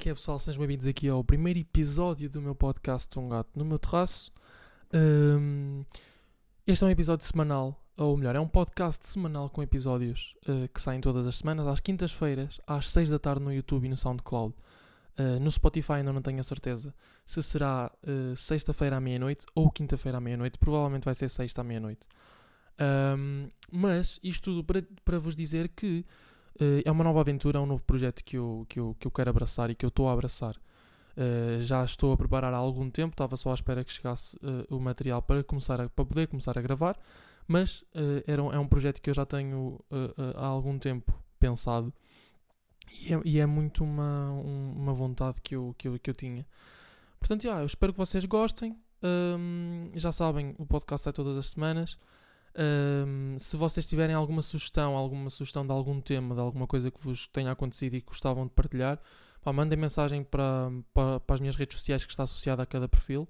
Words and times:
que 0.00 0.08
é, 0.08 0.14
pessoal? 0.14 0.38
Sejam 0.38 0.60
bem-vindos 0.60 0.86
aqui 0.86 1.10
ao 1.10 1.22
primeiro 1.22 1.58
episódio 1.58 2.30
do 2.30 2.40
meu 2.40 2.54
podcast 2.54 3.18
Um 3.18 3.28
Gato 3.28 3.50
no 3.54 3.66
Meu 3.66 3.78
Terraço. 3.78 4.32
Um, 4.94 5.84
este 6.66 6.82
é 6.82 6.86
um 6.86 6.90
episódio 6.90 7.26
semanal, 7.26 7.78
ou 7.98 8.16
melhor, 8.16 8.34
é 8.34 8.40
um 8.40 8.48
podcast 8.48 9.06
semanal 9.06 9.50
com 9.50 9.62
episódios 9.62 10.34
uh, 10.48 10.66
que 10.72 10.80
saem 10.80 11.02
todas 11.02 11.26
as 11.26 11.36
semanas, 11.36 11.66
às 11.66 11.80
quintas-feiras, 11.80 12.58
às 12.66 12.90
6 12.90 13.10
da 13.10 13.18
tarde 13.18 13.44
no 13.44 13.52
YouTube 13.52 13.84
e 13.84 13.88
no 13.90 13.96
SoundCloud. 13.96 14.54
Uh, 15.18 15.38
no 15.38 15.52
Spotify 15.52 15.92
ainda 15.92 16.14
não 16.14 16.22
tenho 16.22 16.40
a 16.40 16.44
certeza 16.44 16.94
se 17.26 17.42
será 17.42 17.92
uh, 18.02 18.34
sexta-feira 18.34 18.96
à 18.96 19.00
meia-noite 19.02 19.44
ou 19.54 19.70
quinta-feira 19.70 20.16
à 20.16 20.20
meia-noite. 20.20 20.58
Provavelmente 20.58 21.04
vai 21.04 21.14
ser 21.14 21.28
sexta 21.28 21.60
à 21.60 21.64
meia-noite. 21.64 22.06
Um, 22.80 23.50
mas 23.70 24.18
isto 24.22 24.44
tudo 24.44 24.82
para, 25.04 25.18
vos 25.18 25.36
dizer 25.36 25.68
que 25.68 26.06
é 26.84 26.90
uma 26.90 27.04
nova 27.04 27.20
aventura, 27.20 27.58
é 27.58 27.60
um 27.60 27.66
novo 27.66 27.82
projeto 27.84 28.24
que 28.24 28.36
eu, 28.36 28.66
que 28.68 28.78
eu, 28.78 28.96
que 28.98 29.06
eu 29.06 29.10
quero 29.10 29.30
abraçar 29.30 29.70
e 29.70 29.74
que 29.74 29.84
eu 29.84 29.88
estou 29.88 30.08
a 30.08 30.12
abraçar. 30.12 30.56
Uh, 31.16 31.60
já 31.60 31.84
estou 31.84 32.12
a 32.12 32.16
preparar 32.16 32.54
há 32.54 32.56
algum 32.56 32.88
tempo, 32.88 33.12
estava 33.12 33.36
só 33.36 33.50
à 33.50 33.54
espera 33.54 33.84
que 33.84 33.92
chegasse 33.92 34.36
uh, 34.36 34.74
o 34.74 34.80
material 34.80 35.20
para, 35.20 35.42
começar 35.42 35.80
a, 35.80 35.88
para 35.88 36.04
poder 36.04 36.28
começar 36.28 36.56
a 36.56 36.62
gravar, 36.62 36.98
mas 37.46 37.84
era 38.26 38.42
um, 38.42 38.52
é 38.52 38.58
um 38.58 38.66
projeto 38.66 39.02
que 39.02 39.10
eu 39.10 39.14
já 39.14 39.26
tenho 39.26 39.80
há 40.36 40.46
algum 40.46 40.78
tempo 40.78 41.12
pensado 41.36 41.92
e 42.92 43.14
é, 43.14 43.20
e 43.24 43.38
é 43.38 43.46
muito 43.46 43.84
uma, 43.84 44.30
um, 44.30 44.72
uma 44.76 44.92
vontade 44.92 45.40
que 45.42 45.54
eu, 45.54 45.74
que, 45.78 45.88
eu, 45.88 45.98
que 45.98 46.10
eu 46.10 46.14
tinha. 46.14 46.46
Portanto, 47.18 47.42
já, 47.42 47.60
eu 47.60 47.66
espero 47.66 47.92
que 47.92 47.98
vocês 47.98 48.24
gostem. 48.24 48.76
Um, 49.02 49.90
já 49.94 50.12
sabem, 50.12 50.54
o 50.58 50.66
podcast 50.66 51.04
sai 51.04 51.12
todas 51.12 51.36
as 51.36 51.50
semanas. 51.50 51.98
Um, 52.56 53.38
se 53.38 53.56
vocês 53.56 53.86
tiverem 53.86 54.14
alguma 54.14 54.42
sugestão, 54.42 54.96
alguma 54.96 55.30
sugestão 55.30 55.64
de 55.64 55.72
algum 55.72 56.00
tema, 56.00 56.34
de 56.34 56.40
alguma 56.40 56.66
coisa 56.66 56.90
que 56.90 57.00
vos 57.00 57.26
tenha 57.28 57.52
acontecido 57.52 57.94
e 57.94 58.00
que 58.00 58.08
gostavam 58.08 58.46
de 58.46 58.52
partilhar, 58.52 58.98
pá, 59.40 59.52
mandem 59.52 59.78
mensagem 59.78 60.24
para, 60.24 60.70
para, 60.92 61.20
para, 61.20 61.34
as 61.34 61.40
minhas 61.40 61.56
redes 61.56 61.78
sociais 61.78 62.04
que 62.04 62.10
está 62.10 62.24
associada 62.24 62.62
a 62.62 62.66
cada 62.66 62.88
perfil. 62.88 63.28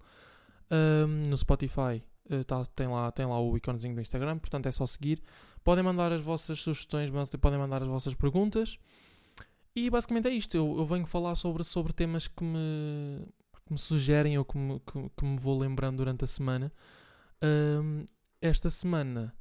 Um, 0.71 1.29
no 1.29 1.37
Spotify 1.37 2.03
uh, 2.31 2.45
tá, 2.45 2.65
tem, 2.67 2.87
lá, 2.87 3.11
tem 3.11 3.27
lá 3.27 3.41
o 3.41 3.57
iconezinho 3.57 3.95
do 3.95 4.01
Instagram, 4.01 4.39
portanto 4.39 4.67
é 4.67 4.73
só 4.73 4.87
seguir. 4.87 5.23
Podem 5.63 5.85
mandar 5.85 6.11
as 6.13 6.23
vossas 6.23 6.59
sugestões, 6.61 7.11
podem 7.41 7.59
mandar 7.59 7.83
as 7.83 7.89
vossas 7.89 8.15
perguntas. 8.15 8.79
E 9.77 9.91
basicamente 9.91 10.29
é 10.29 10.33
isto. 10.33 10.57
Eu, 10.57 10.79
eu 10.79 10.85
venho 10.87 11.07
falar 11.07 11.35
sobre, 11.35 11.63
sobre 11.63 11.93
temas 11.93 12.27
que 12.27 12.43
me, 12.43 13.27
que 13.67 13.73
me 13.73 13.79
sugerem 13.79 14.39
ou 14.39 14.45
que 14.45 14.57
me, 14.57 14.81
que, 14.81 15.11
que 15.17 15.25
me 15.25 15.37
vou 15.39 15.59
lembrando 15.59 15.99
durante 15.99 16.25
a 16.25 16.27
semana. 16.27 16.73
Um, 17.43 18.05
esta 18.41 18.71
semana 18.71 19.35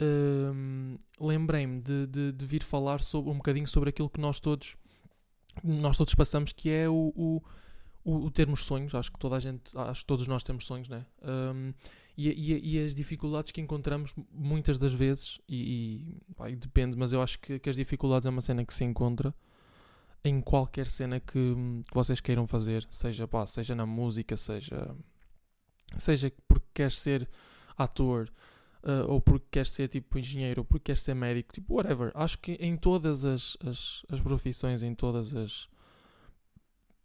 hum, 0.00 0.96
lembrei-me 1.20 1.80
de, 1.80 2.06
de, 2.06 2.32
de, 2.32 2.46
vir 2.46 2.62
falar 2.62 3.00
sobre, 3.02 3.30
um 3.30 3.36
bocadinho 3.36 3.66
sobre 3.66 3.90
aquilo 3.90 4.08
que 4.08 4.20
nós 4.20 4.40
todos 4.40 4.76
nós 5.62 5.96
todos 5.96 6.14
passamos, 6.14 6.52
que 6.52 6.70
é 6.70 6.88
o, 6.88 7.12
o, 7.14 7.42
o, 8.04 8.26
o 8.26 8.30
termos 8.30 8.64
sonhos. 8.64 8.94
Acho 8.94 9.12
que 9.12 9.18
toda 9.18 9.36
a 9.36 9.40
gente, 9.40 9.76
acho 9.76 10.00
que 10.00 10.06
todos 10.06 10.26
nós 10.26 10.42
temos 10.42 10.64
sonhos, 10.64 10.88
né? 10.88 11.04
Um, 11.22 11.74
e, 12.16 12.28
e, 12.28 12.76
e, 12.76 12.86
as 12.86 12.94
dificuldades 12.94 13.52
que 13.52 13.60
encontramos 13.60 14.14
muitas 14.30 14.76
das 14.78 14.92
vezes, 14.92 15.40
e, 15.48 16.18
e, 16.28 16.34
pá, 16.34 16.48
depende, 16.50 16.96
mas 16.96 17.12
eu 17.12 17.22
acho 17.22 17.38
que, 17.38 17.58
que, 17.58 17.70
as 17.70 17.76
dificuldades 17.76 18.26
é 18.26 18.30
uma 18.30 18.40
cena 18.42 18.64
que 18.64 18.74
se 18.74 18.84
encontra 18.84 19.34
em 20.22 20.40
qualquer 20.40 20.88
cena 20.90 21.18
que, 21.18 21.54
que 21.88 21.94
vocês 21.94 22.20
queiram 22.20 22.46
fazer, 22.46 22.86
seja, 22.90 23.26
pá, 23.26 23.46
seja 23.46 23.74
na 23.74 23.86
música, 23.86 24.36
seja, 24.36 24.94
seja 25.96 26.30
porque 26.46 26.66
queres 26.74 26.98
ser 26.98 27.28
ator, 27.76 28.28
uh, 28.82 29.10
ou 29.10 29.20
porque 29.20 29.46
queres 29.50 29.70
ser 29.70 29.88
tipo 29.88 30.18
engenheiro, 30.18 30.60
ou 30.60 30.64
porque 30.64 30.84
queres 30.84 31.02
ser 31.02 31.14
médico, 31.14 31.52
tipo 31.52 31.74
whatever. 31.74 32.12
Acho 32.14 32.38
que 32.38 32.52
em 32.52 32.76
todas 32.76 33.24
as, 33.24 33.56
as, 33.64 34.04
as 34.10 34.20
profissões, 34.20 34.82
em 34.82 34.94
todas 34.94 35.34
as, 35.34 35.68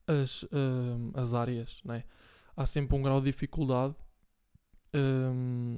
as, 0.08 0.44
uh, 0.44 1.12
as 1.14 1.34
áreas, 1.34 1.80
né? 1.84 2.04
há 2.58 2.66
sempre 2.66 2.98
um 2.98 3.02
grau 3.04 3.22
de 3.22 3.28
dificuldade 3.28 3.96
um, 4.96 5.78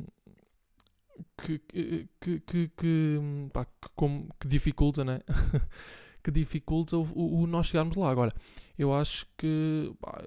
que, 1.37 1.59
que, 1.59 2.39
que, 2.39 2.67
que, 2.69 3.19
pá, 3.51 3.65
que, 3.65 3.89
como, 3.93 4.29
que 4.39 4.47
dificulta, 4.47 5.03
né? 5.03 5.19
que 6.23 6.31
dificulta 6.31 6.97
o, 6.97 7.03
o, 7.03 7.41
o, 7.41 7.47
nós 7.47 7.67
chegarmos 7.67 7.97
lá. 7.97 8.09
Agora, 8.09 8.31
eu 8.77 8.93
acho 8.93 9.25
que 9.37 9.93
pá, 9.99 10.23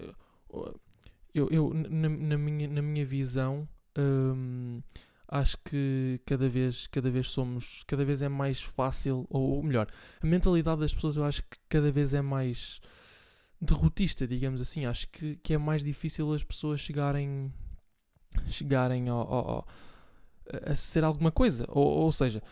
eu, 1.34 1.48
eu 1.50 1.72
na, 1.72 2.08
na, 2.08 2.36
minha, 2.36 2.68
na 2.68 2.82
minha 2.82 3.06
visão 3.06 3.66
Acho 5.28 5.56
que 5.64 6.20
cada 6.26 6.48
vez, 6.48 6.86
cada 6.86 7.10
vez 7.10 7.30
somos, 7.30 7.82
cada 7.86 8.04
vez 8.04 8.20
é 8.20 8.28
mais 8.28 8.62
fácil, 8.62 9.26
ou 9.30 9.62
melhor, 9.62 9.86
a 10.20 10.26
mentalidade 10.26 10.80
das 10.80 10.92
pessoas 10.92 11.16
eu 11.16 11.24
acho 11.24 11.42
que 11.42 11.56
cada 11.70 11.90
vez 11.90 12.12
é 12.12 12.20
mais 12.20 12.80
derrotista, 13.60 14.26
digamos 14.26 14.60
assim. 14.60 14.84
Acho 14.84 15.08
que, 15.08 15.36
que 15.36 15.54
é 15.54 15.58
mais 15.58 15.82
difícil 15.82 16.32
as 16.34 16.44
pessoas 16.44 16.80
chegarem, 16.80 17.52
chegarem 18.46 19.08
ao, 19.08 19.20
ao, 19.20 19.50
ao 19.50 19.68
a 20.66 20.74
ser 20.74 21.04
alguma 21.04 21.30
coisa. 21.30 21.64
Ou, 21.68 21.86
ou 21.86 22.12
seja, 22.12 22.42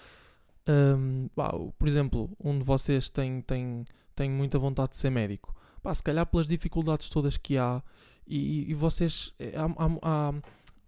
por 1.78 1.88
exemplo, 1.88 2.30
um 2.42 2.58
de 2.58 2.64
vocês 2.64 3.10
tem, 3.10 3.40
tem, 3.42 3.84
tem 4.14 4.30
muita 4.30 4.58
vontade 4.58 4.92
de 4.92 4.96
ser 4.96 5.10
médico. 5.10 5.54
Pá, 5.82 5.92
se 5.94 6.02
calhar 6.02 6.26
pelas 6.26 6.46
dificuldades 6.46 7.08
todas 7.08 7.36
que 7.36 7.56
há, 7.56 7.82
e, 8.26 8.70
e 8.70 8.74
vocês. 8.74 9.32
Eh, 9.38 9.54
há, 9.56 9.64
há, 9.64 9.98
há 10.02 10.34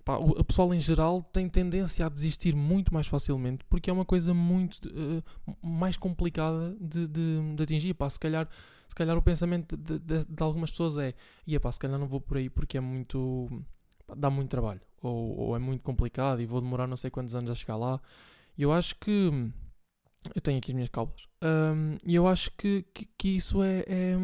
Pá, 0.05 0.17
o 0.17 0.43
pessoal 0.43 0.75
em 0.75 0.81
geral 0.81 1.23
tem 1.33 1.49
tendência 1.49 2.05
a 2.05 2.09
desistir 2.09 2.57
muito 2.57 2.93
mais 2.93 3.07
facilmente 3.07 3.65
porque 3.67 3.89
é 3.89 3.93
uma 3.93 4.05
coisa 4.05 4.35
muito 4.35 4.81
uh, 4.89 5.57
mais 5.65 5.97
complicada 5.97 6.77
de, 6.81 7.07
de, 7.07 7.55
de, 7.55 7.63
atingir. 7.63 7.95
Pá, 7.95 8.11
se, 8.11 8.19
calhar, 8.19 8.49
se 8.89 8.95
calhar 8.97 9.17
o 9.17 9.23
pensamento 9.23 9.77
de, 9.77 10.01
de, 10.01 10.25
de 10.25 10.43
algumas 10.43 10.71
pessoas 10.71 10.99
é: 10.99 11.15
e 11.47 11.57
pá, 11.61 11.71
se 11.71 11.79
calhar 11.79 11.99
não 11.99 12.09
vou 12.09 12.21
por 12.21 12.37
aí 12.37 12.51
porque 12.51 12.77
é 12.77 12.81
muito. 12.81 13.49
Pá, 14.05 14.15
dá 14.17 14.29
muito 14.29 14.49
trabalho 14.49 14.81
ou, 15.01 15.39
ou, 15.39 15.57
é 15.57 15.59
muito 15.59 15.83
complicado 15.83 16.41
e 16.41 16.47
vou 16.47 16.61
demorar 16.61 16.87
não 16.87 16.97
sei 16.97 17.11
quantos 17.11 17.35
anos 17.35 17.51
a 17.51 17.55
chegar 17.55 17.77
lá. 17.77 18.01
E 18.59 18.63
eu 18.63 18.73
acho 18.73 18.97
que. 18.97 19.31
Eu 20.35 20.41
tenho 20.41 20.59
aqui 20.59 20.71
as 20.71 20.75
minhas 20.75 20.89
caudas. 20.89 21.27
Um, 21.43 21.97
e 22.05 22.15
eu 22.15 22.27
acho 22.27 22.51
que, 22.57 22.85
que, 22.95 23.09
que 23.19 23.29
isso 23.37 23.63
é, 23.63 23.85
é. 23.89 24.17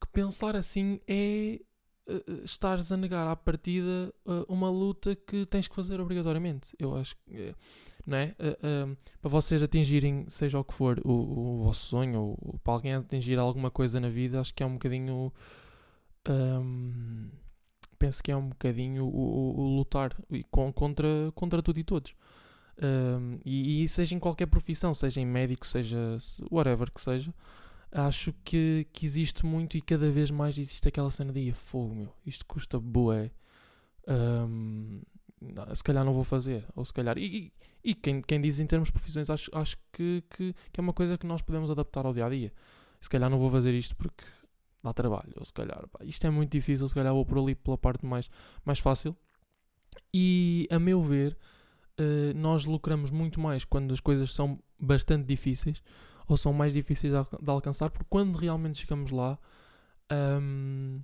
que 0.00 0.08
pensar 0.12 0.54
assim 0.56 1.00
é 1.06 1.60
uh, 2.08 2.44
estares 2.44 2.90
a 2.90 2.96
negar 2.96 3.26
à 3.26 3.36
partida 3.36 4.12
uh, 4.26 4.44
uma 4.48 4.70
luta 4.70 5.14
que 5.14 5.46
tens 5.46 5.68
que 5.68 5.74
fazer 5.74 6.00
obrigatoriamente. 6.00 6.74
Eu 6.78 6.96
acho 6.96 7.16
que. 7.16 7.54
não 8.06 8.16
é? 8.16 8.34
Uh, 8.38 8.96
para 9.20 9.30
vocês 9.30 9.62
atingirem, 9.62 10.24
seja 10.28 10.58
o 10.58 10.64
que 10.64 10.74
for, 10.74 11.00
o, 11.04 11.12
o 11.12 11.64
vosso 11.64 11.86
sonho, 11.86 12.36
ou, 12.40 12.58
para 12.64 12.72
alguém 12.72 12.94
atingir 12.94 13.38
alguma 13.38 13.70
coisa 13.70 14.00
na 14.00 14.08
vida, 14.08 14.40
acho 14.40 14.54
que 14.54 14.62
é 14.62 14.66
um 14.66 14.74
bocadinho. 14.74 15.32
Um, 16.28 17.28
penso 17.98 18.22
que 18.22 18.30
é 18.30 18.36
um 18.36 18.48
bocadinho 18.48 19.04
o, 19.04 19.08
o, 19.08 19.60
o 19.60 19.76
lutar 19.76 20.16
com, 20.50 20.72
contra, 20.72 21.08
contra 21.34 21.62
tudo 21.62 21.78
e 21.78 21.84
todos. 21.84 22.14
Um, 22.80 23.40
e, 23.44 23.82
e, 23.82 23.88
seja 23.88 24.14
em 24.14 24.20
qualquer 24.20 24.46
profissão, 24.46 24.94
seja 24.94 25.20
em 25.20 25.26
médico, 25.26 25.66
seja 25.66 26.16
whatever 26.50 26.90
que 26.92 27.00
seja, 27.00 27.34
acho 27.90 28.32
que, 28.44 28.86
que 28.92 29.04
existe 29.06 29.44
muito 29.44 29.76
e 29.76 29.80
cada 29.80 30.10
vez 30.10 30.30
mais 30.30 30.58
existe 30.58 30.86
aquela 30.88 31.10
cena 31.10 31.32
de 31.32 31.52
fogo, 31.52 31.94
meu, 31.94 32.12
isto 32.24 32.44
custa 32.46 32.78
bué. 32.78 33.30
Um, 34.06 35.00
se 35.74 35.84
calhar 35.84 36.04
não 36.04 36.12
vou 36.12 36.24
fazer, 36.24 36.66
ou 36.74 36.84
se 36.84 36.92
calhar. 36.92 37.16
E, 37.16 37.52
e, 37.84 37.90
e 37.90 37.94
quem, 37.94 38.20
quem 38.20 38.40
diz 38.40 38.58
em 38.58 38.66
termos 38.66 38.90
profissões, 38.90 39.30
acho, 39.30 39.50
acho 39.54 39.76
que, 39.92 40.22
que, 40.30 40.54
que, 40.72 40.80
é 40.80 40.82
uma 40.82 40.92
coisa 40.92 41.16
que 41.16 41.26
nós 41.26 41.42
podemos 41.42 41.70
adaptar 41.70 42.04
ao 42.04 42.12
dia 42.12 42.26
a 42.26 42.28
dia. 42.28 42.52
Se 43.00 43.08
calhar 43.08 43.30
não 43.30 43.38
vou 43.38 43.50
fazer 43.50 43.72
isto 43.74 43.94
porque 43.94 44.24
dá 44.82 44.92
trabalho, 44.92 45.32
ou 45.36 45.44
se 45.44 45.52
calhar 45.52 45.86
pá, 45.88 46.04
isto 46.04 46.26
é 46.26 46.30
muito 46.30 46.50
difícil, 46.50 46.88
se 46.88 46.94
calhar 46.94 47.12
vou 47.12 47.24
por 47.24 47.38
ali 47.38 47.54
pela 47.54 47.78
parte 47.78 48.04
mais, 48.04 48.28
mais 48.64 48.78
fácil. 48.78 49.16
E 50.12 50.66
a 50.70 50.78
meu 50.78 51.00
ver, 51.02 51.36
uh, 52.00 52.36
nós 52.36 52.64
lucramos 52.64 53.10
muito 53.10 53.40
mais 53.40 53.64
quando 53.64 53.92
as 53.92 54.00
coisas 54.00 54.32
são 54.32 54.58
bastante 54.78 55.24
difíceis 55.24 55.82
ou 56.28 56.36
são 56.36 56.52
mais 56.52 56.72
difíceis 56.72 57.12
de, 57.12 57.50
alcançar, 57.50 57.90
porque 57.90 58.06
quando 58.08 58.36
realmente 58.36 58.78
chegamos 58.78 59.10
lá 59.10 59.38
um, 60.40 61.00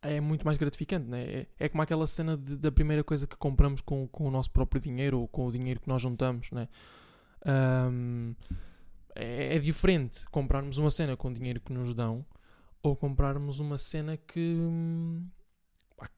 é 0.00 0.20
muito 0.20 0.44
mais 0.44 0.58
gratificante, 0.58 1.08
né? 1.08 1.22
é, 1.22 1.46
é 1.58 1.68
como 1.68 1.82
aquela 1.82 2.06
cena 2.06 2.36
de, 2.36 2.56
da 2.56 2.72
primeira 2.72 3.04
coisa 3.04 3.26
que 3.26 3.36
compramos 3.36 3.80
com, 3.80 4.06
com 4.08 4.26
o 4.26 4.30
nosso 4.30 4.50
próprio 4.50 4.80
dinheiro 4.80 5.20
ou 5.20 5.28
com 5.28 5.46
o 5.46 5.52
dinheiro 5.52 5.80
que 5.80 5.88
nós 5.88 6.02
juntamos. 6.02 6.50
Né? 6.50 6.68
Um, 7.46 8.34
é, 9.14 9.56
é, 9.56 9.58
diferente 9.58 10.24
comprarmos 10.30 10.78
uma 10.78 10.90
cena 10.90 11.16
com 11.16 11.28
o 11.28 11.34
dinheiro 11.34 11.60
que 11.60 11.72
nos 11.72 11.94
dão 11.94 12.24
ou 12.82 12.96
comprarmos 12.96 13.60
uma 13.60 13.78
cena 13.78 14.16
que, 14.16 14.56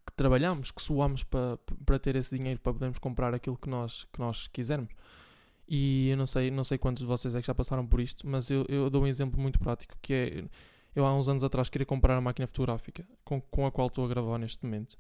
que 0.07 0.13
trabalhamos, 0.17 0.71
que 0.71 0.81
suamos 0.81 1.23
para, 1.23 1.59
para 1.85 1.99
ter 1.99 2.17
esse 2.17 2.37
dinheiro 2.39 2.61
para 2.61 2.73
podermos 2.73 2.99
comprar 2.99 3.35
aquilo 3.35 3.57
que 3.57 3.69
nós, 3.69 4.07
que 4.13 4.19
nós 4.19 4.47
quisermos. 4.47 4.95
E 5.67 6.11
eu 6.11 6.17
não 6.17 6.27
sei, 6.27 6.51
não 6.51 6.65
sei 6.65 6.77
quantos 6.77 7.03
de 7.03 7.07
vocês 7.07 7.35
é 7.35 7.41
que 7.41 7.47
já 7.47 7.55
passaram 7.55 7.87
por 7.87 8.01
isto, 8.01 8.27
mas 8.29 8.51
eu, 8.51 8.67
eu 8.69 8.91
dou 8.91 9.03
um 9.03 9.07
exemplo 9.07 9.41
muito 9.41 9.59
prático 9.59 9.95
que 10.03 10.13
é 10.13 10.45
eu 10.95 11.05
há 11.05 11.15
uns 11.15 11.29
anos 11.29 11.43
atrás 11.43 11.69
queria 11.69 11.85
comprar 11.85 12.17
a 12.17 12.21
máquina 12.21 12.47
fotográfica 12.47 13.05
com, 13.25 13.41
com 13.41 13.67
a 13.67 13.73
qual 13.73 13.89
estou 13.89 14.05
a 14.05 14.09
gravar 14.09 14.39
neste 14.39 14.65
momento. 14.65 14.97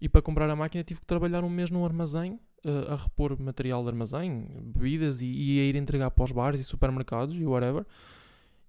E 0.00 0.08
para 0.08 0.22
comprar 0.22 0.48
a 0.48 0.56
máquina 0.56 0.82
tive 0.82 1.00
que 1.00 1.06
trabalhar 1.06 1.44
um 1.44 1.50
mês 1.50 1.70
num 1.70 1.84
armazém 1.84 2.40
uh, 2.64 2.92
a 2.92 2.96
repor 2.96 3.38
material 3.38 3.82
de 3.82 3.88
armazém, 3.90 4.46
bebidas 4.62 5.20
e, 5.20 5.26
e, 5.26 5.60
a 5.60 5.64
ir 5.64 5.76
entregar 5.76 6.10
para 6.10 6.24
os 6.24 6.32
bares 6.32 6.60
e 6.60 6.64
supermercados 6.64 7.36
e 7.36 7.44
whatever. 7.44 7.84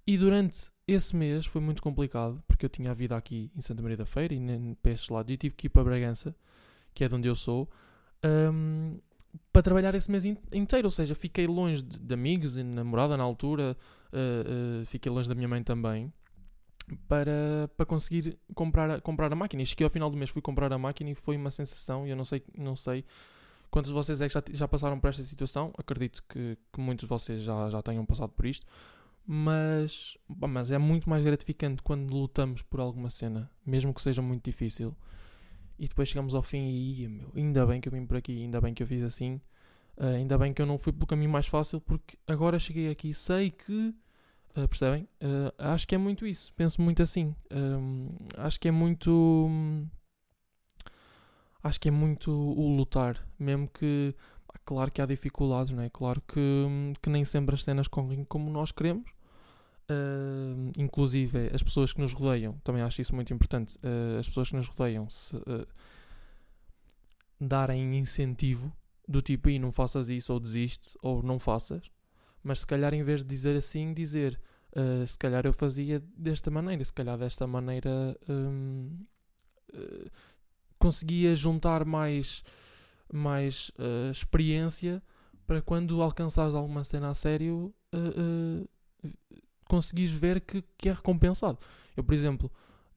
E 0.05 0.17
durante 0.17 0.69
esse 0.87 1.15
mês 1.15 1.45
foi 1.45 1.61
muito 1.61 1.81
complicado, 1.81 2.43
porque 2.47 2.65
eu 2.65 2.69
tinha 2.69 2.91
a 2.91 2.93
vida 2.93 3.15
aqui 3.15 3.49
em 3.55 3.61
Santa 3.61 3.81
Maria 3.81 3.97
da 3.97 4.05
Feira 4.05 4.33
e 4.33 4.39
nem 4.39 4.75
para 4.75 4.91
estes 4.91 5.09
lados, 5.09 5.33
e 5.33 5.37
tive 5.37 5.55
que 5.55 5.67
ir 5.67 5.69
para 5.69 5.83
Bragança, 5.83 6.35
que 6.93 7.03
é 7.03 7.07
de 7.07 7.15
onde 7.15 7.27
eu 7.27 7.35
sou, 7.35 7.67
um, 8.23 8.99
para 9.51 9.61
trabalhar 9.61 9.93
esse 9.95 10.09
mês 10.09 10.25
inteiro. 10.25 10.87
Ou 10.87 10.91
seja, 10.91 11.15
fiquei 11.15 11.47
longe 11.47 11.81
de, 11.81 11.99
de 11.99 12.13
amigos 12.13 12.57
e 12.57 12.63
namorada 12.63 13.15
na 13.17 13.23
altura, 13.23 13.77
uh, 14.11 14.81
uh, 14.81 14.85
fiquei 14.85 15.11
longe 15.11 15.29
da 15.29 15.35
minha 15.35 15.47
mãe 15.47 15.63
também, 15.63 16.11
para, 17.07 17.69
para 17.75 17.85
conseguir 17.85 18.37
comprar 18.53 18.89
a, 18.91 19.01
comprar 19.01 19.31
a 19.31 19.35
máquina. 19.35 19.63
E 19.63 19.65
cheguei 19.65 19.85
ao 19.85 19.89
final 19.89 20.09
do 20.09 20.17
mês, 20.17 20.29
fui 20.29 20.41
comprar 20.41 20.71
a 20.71 20.77
máquina 20.77 21.09
e 21.09 21.15
foi 21.15 21.37
uma 21.37 21.51
sensação, 21.51 22.05
e 22.05 22.09
eu 22.09 22.15
não 22.15 22.25
sei, 22.25 22.43
não 22.57 22.75
sei 22.75 23.05
quantos 23.69 23.89
de 23.89 23.93
vocês 23.93 24.21
é 24.21 24.27
que 24.27 24.33
já, 24.33 24.43
já 24.51 24.67
passaram 24.67 24.99
por 24.99 25.09
esta 25.09 25.23
situação. 25.23 25.73
Acredito 25.77 26.23
que, 26.29 26.57
que 26.71 26.79
muitos 26.79 27.03
de 27.03 27.09
vocês 27.09 27.41
já, 27.41 27.69
já 27.69 27.81
tenham 27.81 28.05
passado 28.05 28.29
por 28.29 28.45
isto 28.45 28.65
mas, 29.27 30.17
mas 30.27 30.71
é 30.71 30.77
muito 30.77 31.09
mais 31.09 31.23
gratificante 31.23 31.81
quando 31.81 32.13
lutamos 32.13 32.61
por 32.61 32.79
alguma 32.79 33.09
cena, 33.09 33.49
mesmo 33.65 33.93
que 33.93 34.01
seja 34.01 34.21
muito 34.21 34.43
difícil. 34.43 34.95
E 35.77 35.87
depois 35.87 36.07
chegamos 36.07 36.33
ao 36.33 36.41
fim 36.41 36.65
e 36.65 37.07
meu, 37.07 37.31
ainda 37.35 37.65
bem 37.65 37.81
que 37.81 37.89
eu 37.89 37.91
vim 37.91 38.05
por 38.05 38.17
aqui, 38.17 38.43
ainda 38.43 38.61
bem 38.61 38.73
que 38.73 38.81
eu 38.81 38.87
fiz 38.87 39.03
assim, 39.03 39.41
uh, 39.97 40.05
ainda 40.15 40.37
bem 40.37 40.53
que 40.53 40.61
eu 40.61 40.65
não 40.65 40.77
fui 40.77 40.93
pelo 40.93 41.05
caminho 41.05 41.29
mais 41.29 41.47
fácil, 41.47 41.81
porque 41.81 42.17
agora 42.27 42.57
cheguei 42.59 42.89
aqui 42.89 43.13
sei 43.13 43.51
que. 43.51 43.93
Uh, 44.55 44.67
percebem? 44.69 45.03
Uh, 45.21 45.51
acho 45.57 45.85
que 45.85 45.95
é 45.95 45.97
muito 45.97 46.25
isso. 46.25 46.53
Penso 46.53 46.81
muito 46.81 47.03
assim. 47.03 47.35
acho 48.37 48.59
que 48.59 48.69
é 48.69 48.71
muito. 48.71 49.59
Acho 51.61 51.81
que 51.81 51.89
é 51.89 51.91
muito 51.91 52.31
o 52.31 52.75
lutar. 52.75 53.27
Mesmo 53.37 53.67
que. 53.67 54.15
Claro 54.63 54.91
que 54.91 55.01
há 55.01 55.05
dificuldades, 55.05 55.73
não 55.73 55.83
é? 55.83 55.89
Claro 55.89 56.21
que, 56.21 56.67
que 57.01 57.09
nem 57.09 57.25
sempre 57.25 57.53
as 57.53 57.63
cenas 57.63 57.87
correm 57.87 58.23
como 58.23 58.49
nós 58.49 58.71
queremos. 58.71 59.05
Uh, 59.87 60.71
inclusive 60.79 61.51
as 61.53 61.61
pessoas 61.61 61.93
que 61.93 62.01
nos 62.01 62.11
rodeiam, 62.11 62.57
também 62.63 62.81
acho 62.81 63.01
isso 63.01 63.13
muito 63.13 63.31
importante, 63.31 63.77
uh, 63.77 64.17
as 64.17 64.25
pessoas 64.25 64.49
que 64.49 64.55
nos 64.55 64.67
rodeiam 64.67 65.07
se, 65.11 65.35
uh, 65.35 65.67
darem 67.39 67.95
incentivo 67.95 68.75
do 69.07 69.21
tipo, 69.21 69.47
e 69.47 69.59
não 69.59 69.71
faças 69.71 70.09
isso, 70.09 70.33
ou 70.33 70.39
desiste, 70.39 70.97
ou 71.03 71.21
não 71.21 71.37
faças, 71.37 71.83
mas 72.41 72.61
se 72.61 72.67
calhar 72.67 72.95
em 72.95 73.03
vez 73.03 73.19
de 73.19 73.27
dizer 73.27 73.55
assim, 73.55 73.93
dizer 73.93 74.39
se 75.07 75.17
calhar 75.17 75.45
eu 75.45 75.53
fazia 75.53 76.03
desta 76.17 76.51
maneira, 76.51 76.83
se 76.83 76.91
calhar 76.91 77.17
desta 77.17 77.47
maneira 77.47 78.17
um, 78.27 79.05
conseguia 80.77 81.33
juntar 81.33 81.85
mais, 81.85 82.43
mais 83.13 83.71
experiência 84.11 85.01
para 85.47 85.61
quando 85.61 86.01
alcançares 86.01 86.53
alguma 86.53 86.83
cena 86.83 87.11
a 87.11 87.13
sério 87.13 87.73
conseguires 89.65 90.11
ver 90.11 90.41
que, 90.41 90.63
que 90.77 90.89
é 90.89 90.93
recompensado. 90.93 91.57
Eu, 91.95 92.03
por 92.03 92.13
exemplo, 92.13 92.51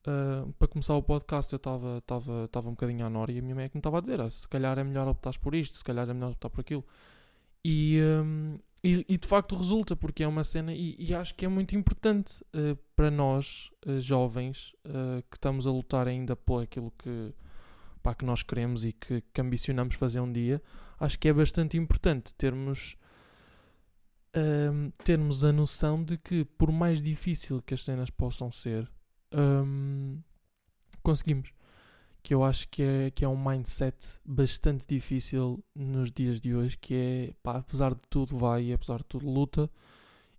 uh, 0.06 0.52
para 0.54 0.68
começar 0.68 0.94
o 0.94 1.02
podcast, 1.02 1.52
eu 1.52 1.56
estava 1.56 2.68
um 2.68 2.72
bocadinho 2.72 3.04
à 3.04 3.10
nora 3.10 3.32
e 3.32 3.38
a 3.38 3.42
minha 3.42 3.54
mãe 3.54 3.64
é 3.64 3.68
que 3.68 3.76
me 3.76 3.80
estava 3.80 3.98
a 3.98 4.00
dizer: 4.00 4.20
ah, 4.20 4.30
se 4.30 4.48
calhar 4.48 4.78
é 4.78 4.84
melhor 4.84 5.08
optar 5.08 5.36
por 5.38 5.54
isto, 5.54 5.76
se 5.76 5.84
calhar 5.84 6.08
é 6.08 6.14
melhor 6.14 6.32
optar 6.32 6.50
por 6.50 6.60
aquilo. 6.60 6.84
E, 7.64 8.00
um, 8.02 8.58
e, 8.82 9.04
e, 9.08 9.18
de 9.18 9.26
facto 9.26 9.56
resulta, 9.56 9.96
porque 9.96 10.22
é 10.22 10.28
uma 10.28 10.44
cena, 10.44 10.72
e, 10.72 10.94
e 10.98 11.14
acho 11.14 11.34
que 11.34 11.44
é 11.44 11.48
muito 11.48 11.76
importante 11.76 12.42
uh, 12.54 12.76
para 12.94 13.10
nós, 13.10 13.70
uh, 13.86 14.00
jovens, 14.00 14.74
que 15.30 15.36
estamos 15.36 15.66
a 15.66 15.70
lutar 15.70 16.08
ainda 16.08 16.34
por 16.34 16.62
aquilo 16.62 16.92
que, 16.96 17.34
pá, 18.02 18.14
que 18.14 18.24
nós 18.24 18.42
queremos 18.42 18.84
e 18.84 18.92
que, 18.92 19.22
que 19.32 19.40
ambicionamos 19.40 19.96
fazer 19.96 20.20
um 20.20 20.32
dia. 20.32 20.62
Acho 20.98 21.18
que 21.18 21.28
é 21.28 21.32
bastante 21.32 21.76
importante 21.76 22.34
termos 22.34 22.96
um, 24.36 24.90
termos 25.04 25.44
a 25.44 25.52
noção 25.52 26.02
de 26.02 26.16
que, 26.16 26.44
por 26.44 26.70
mais 26.70 27.02
difícil 27.02 27.62
que 27.62 27.74
as 27.74 27.84
cenas 27.84 28.10
possam 28.10 28.50
ser, 28.50 28.90
um, 29.32 30.20
conseguimos. 31.02 31.52
Que 32.22 32.34
eu 32.34 32.44
acho 32.44 32.68
que 32.68 32.82
é, 32.82 33.10
que 33.10 33.24
é 33.24 33.28
um 33.28 33.36
mindset 33.36 33.96
bastante 34.24 34.84
difícil 34.86 35.64
nos 35.74 36.10
dias 36.10 36.40
de 36.40 36.54
hoje, 36.54 36.76
que 36.76 36.94
é, 36.94 37.34
pá, 37.42 37.58
apesar 37.58 37.94
de 37.94 38.00
tudo 38.10 38.36
vai 38.36 38.72
apesar 38.72 38.98
de 38.98 39.04
tudo 39.04 39.30
luta. 39.30 39.70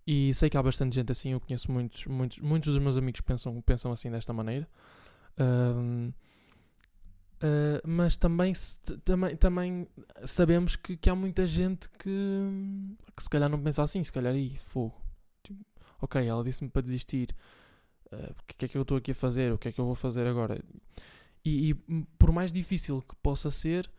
E 0.06 0.32
sei 0.34 0.50
que 0.50 0.56
há 0.56 0.62
bastante 0.62 0.94
gente 0.94 1.10
assim, 1.10 1.30
eu 1.30 1.40
conheço 1.40 1.70
muitos, 1.70 2.06
muitos, 2.06 2.38
muitos 2.38 2.74
dos 2.74 2.82
meus 2.82 2.96
amigos 2.96 3.20
pensam, 3.20 3.60
pensam 3.62 3.92
assim 3.92 4.10
desta 4.10 4.32
maneira. 4.32 4.68
Um, 5.38 6.12
Uh, 7.42 7.80
mas 7.88 8.18
também, 8.18 8.52
também, 9.02 9.34
também 9.34 9.88
sabemos 10.26 10.76
que, 10.76 10.94
que 10.94 11.08
há 11.08 11.14
muita 11.14 11.46
gente 11.46 11.88
que, 11.88 12.10
que 13.16 13.22
se 13.22 13.30
calhar 13.30 13.48
não 13.48 13.58
pensa 13.58 13.82
assim, 13.82 14.04
se 14.04 14.12
calhar 14.12 14.34
aí, 14.34 14.58
fogo. 14.58 14.94
Tipo, 15.42 15.64
ok, 16.02 16.26
ela 16.26 16.44
disse-me 16.44 16.68
para 16.68 16.82
desistir. 16.82 17.34
Uh, 18.12 18.30
o 18.30 18.44
que 18.46 18.66
é 18.66 18.68
que 18.68 18.76
eu 18.76 18.82
estou 18.82 18.98
aqui 18.98 19.12
a 19.12 19.14
fazer? 19.14 19.52
O 19.52 19.58
que 19.58 19.68
é 19.68 19.72
que 19.72 19.80
eu 19.80 19.86
vou 19.86 19.94
fazer 19.94 20.26
agora? 20.26 20.62
E, 21.42 21.70
e 21.70 21.74
por 22.18 22.30
mais 22.30 22.52
difícil 22.52 23.00
que 23.00 23.16
possa 23.22 23.50
ser, 23.50 23.90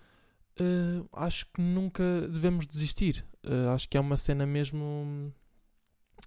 uh, 0.60 1.10
acho 1.14 1.48
que 1.48 1.60
nunca 1.60 2.28
devemos 2.28 2.68
desistir. 2.68 3.26
acho 3.74 3.90
que 3.90 3.98
é 3.98 4.00
uma 4.00 4.18
cena 4.18 4.46
mesmo, 4.46 5.34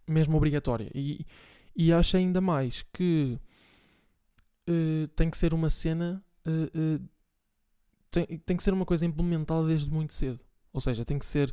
mesmo 0.04 0.36
obrigatória. 0.36 0.90
E, 0.92 1.24
e 1.76 1.92
acho 1.92 2.16
ainda 2.16 2.40
mais 2.40 2.82
que 2.92 3.38
tem 5.14 5.28
que 5.28 5.36
ser 5.36 5.52
uma 5.52 5.68
cena 5.68 6.23
uh, 6.46 7.08
tem, 8.10 8.38
tem 8.38 8.56
que 8.56 8.62
ser 8.62 8.72
uma 8.72 8.84
coisa 8.84 9.04
implementada 9.04 9.66
desde 9.66 9.90
muito 9.90 10.12
cedo. 10.12 10.40
Ou 10.72 10.80
seja, 10.80 11.04
tem 11.04 11.18
que 11.18 11.26
ser, 11.26 11.52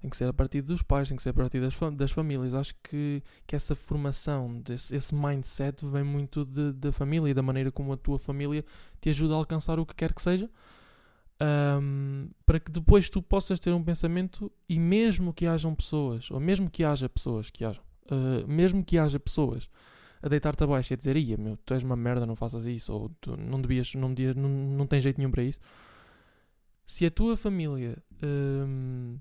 tem 0.00 0.10
que 0.10 0.16
ser 0.16 0.28
a 0.28 0.32
partir 0.32 0.60
dos 0.60 0.82
pais, 0.82 1.08
tem 1.08 1.16
que 1.16 1.22
ser 1.22 1.30
a 1.30 1.34
partir 1.34 1.60
das, 1.60 1.74
das 1.94 2.10
famílias. 2.10 2.54
Acho 2.54 2.74
que, 2.82 3.22
que 3.46 3.56
essa 3.56 3.74
formação, 3.74 4.60
desse, 4.60 4.94
esse 4.94 5.14
mindset 5.14 5.84
vem 5.86 6.04
muito 6.04 6.44
de, 6.44 6.72
da 6.72 6.92
família 6.92 7.30
e 7.30 7.34
da 7.34 7.42
maneira 7.42 7.72
como 7.72 7.92
a 7.92 7.96
tua 7.96 8.18
família 8.18 8.64
te 9.00 9.08
ajuda 9.08 9.34
a 9.34 9.36
alcançar 9.38 9.78
o 9.78 9.86
que 9.86 9.94
quer 9.94 10.12
que 10.12 10.22
seja. 10.22 10.50
Um, 11.42 12.28
para 12.46 12.60
que 12.60 12.70
depois 12.70 13.10
tu 13.10 13.20
possas 13.20 13.58
ter 13.58 13.72
um 13.72 13.82
pensamento 13.82 14.52
e 14.68 14.78
mesmo 14.78 15.32
que 15.32 15.44
hajam 15.44 15.74
pessoas, 15.74 16.30
ou 16.30 16.38
mesmo 16.38 16.70
que 16.70 16.84
haja 16.84 17.08
pessoas 17.08 17.50
que 17.50 17.64
hajam, 17.64 17.82
uh, 18.04 18.46
mesmo 18.46 18.84
que 18.84 18.96
haja 18.96 19.18
pessoas 19.18 19.68
a 20.22 20.28
deitar-te 20.28 20.62
abaixo 20.62 20.92
e 20.92 20.94
a 20.94 20.96
dizer, 20.96 21.16
ia 21.16 21.36
meu, 21.36 21.56
tu 21.58 21.74
és 21.74 21.82
uma 21.82 21.96
merda, 21.96 22.24
não 22.24 22.36
faças 22.36 22.64
isso, 22.64 22.92
ou 22.92 23.08
tu 23.20 23.36
não 23.36 23.60
devias, 23.60 23.94
não, 23.94 24.14
devias, 24.14 24.36
não, 24.36 24.48
não 24.48 24.86
tens 24.86 25.02
jeito 25.02 25.18
nenhum 25.18 25.30
para 25.30 25.42
isso. 25.42 25.60
Se 26.86 27.04
a 27.04 27.10
tua 27.10 27.36
família 27.36 27.98
hum, 28.22 29.18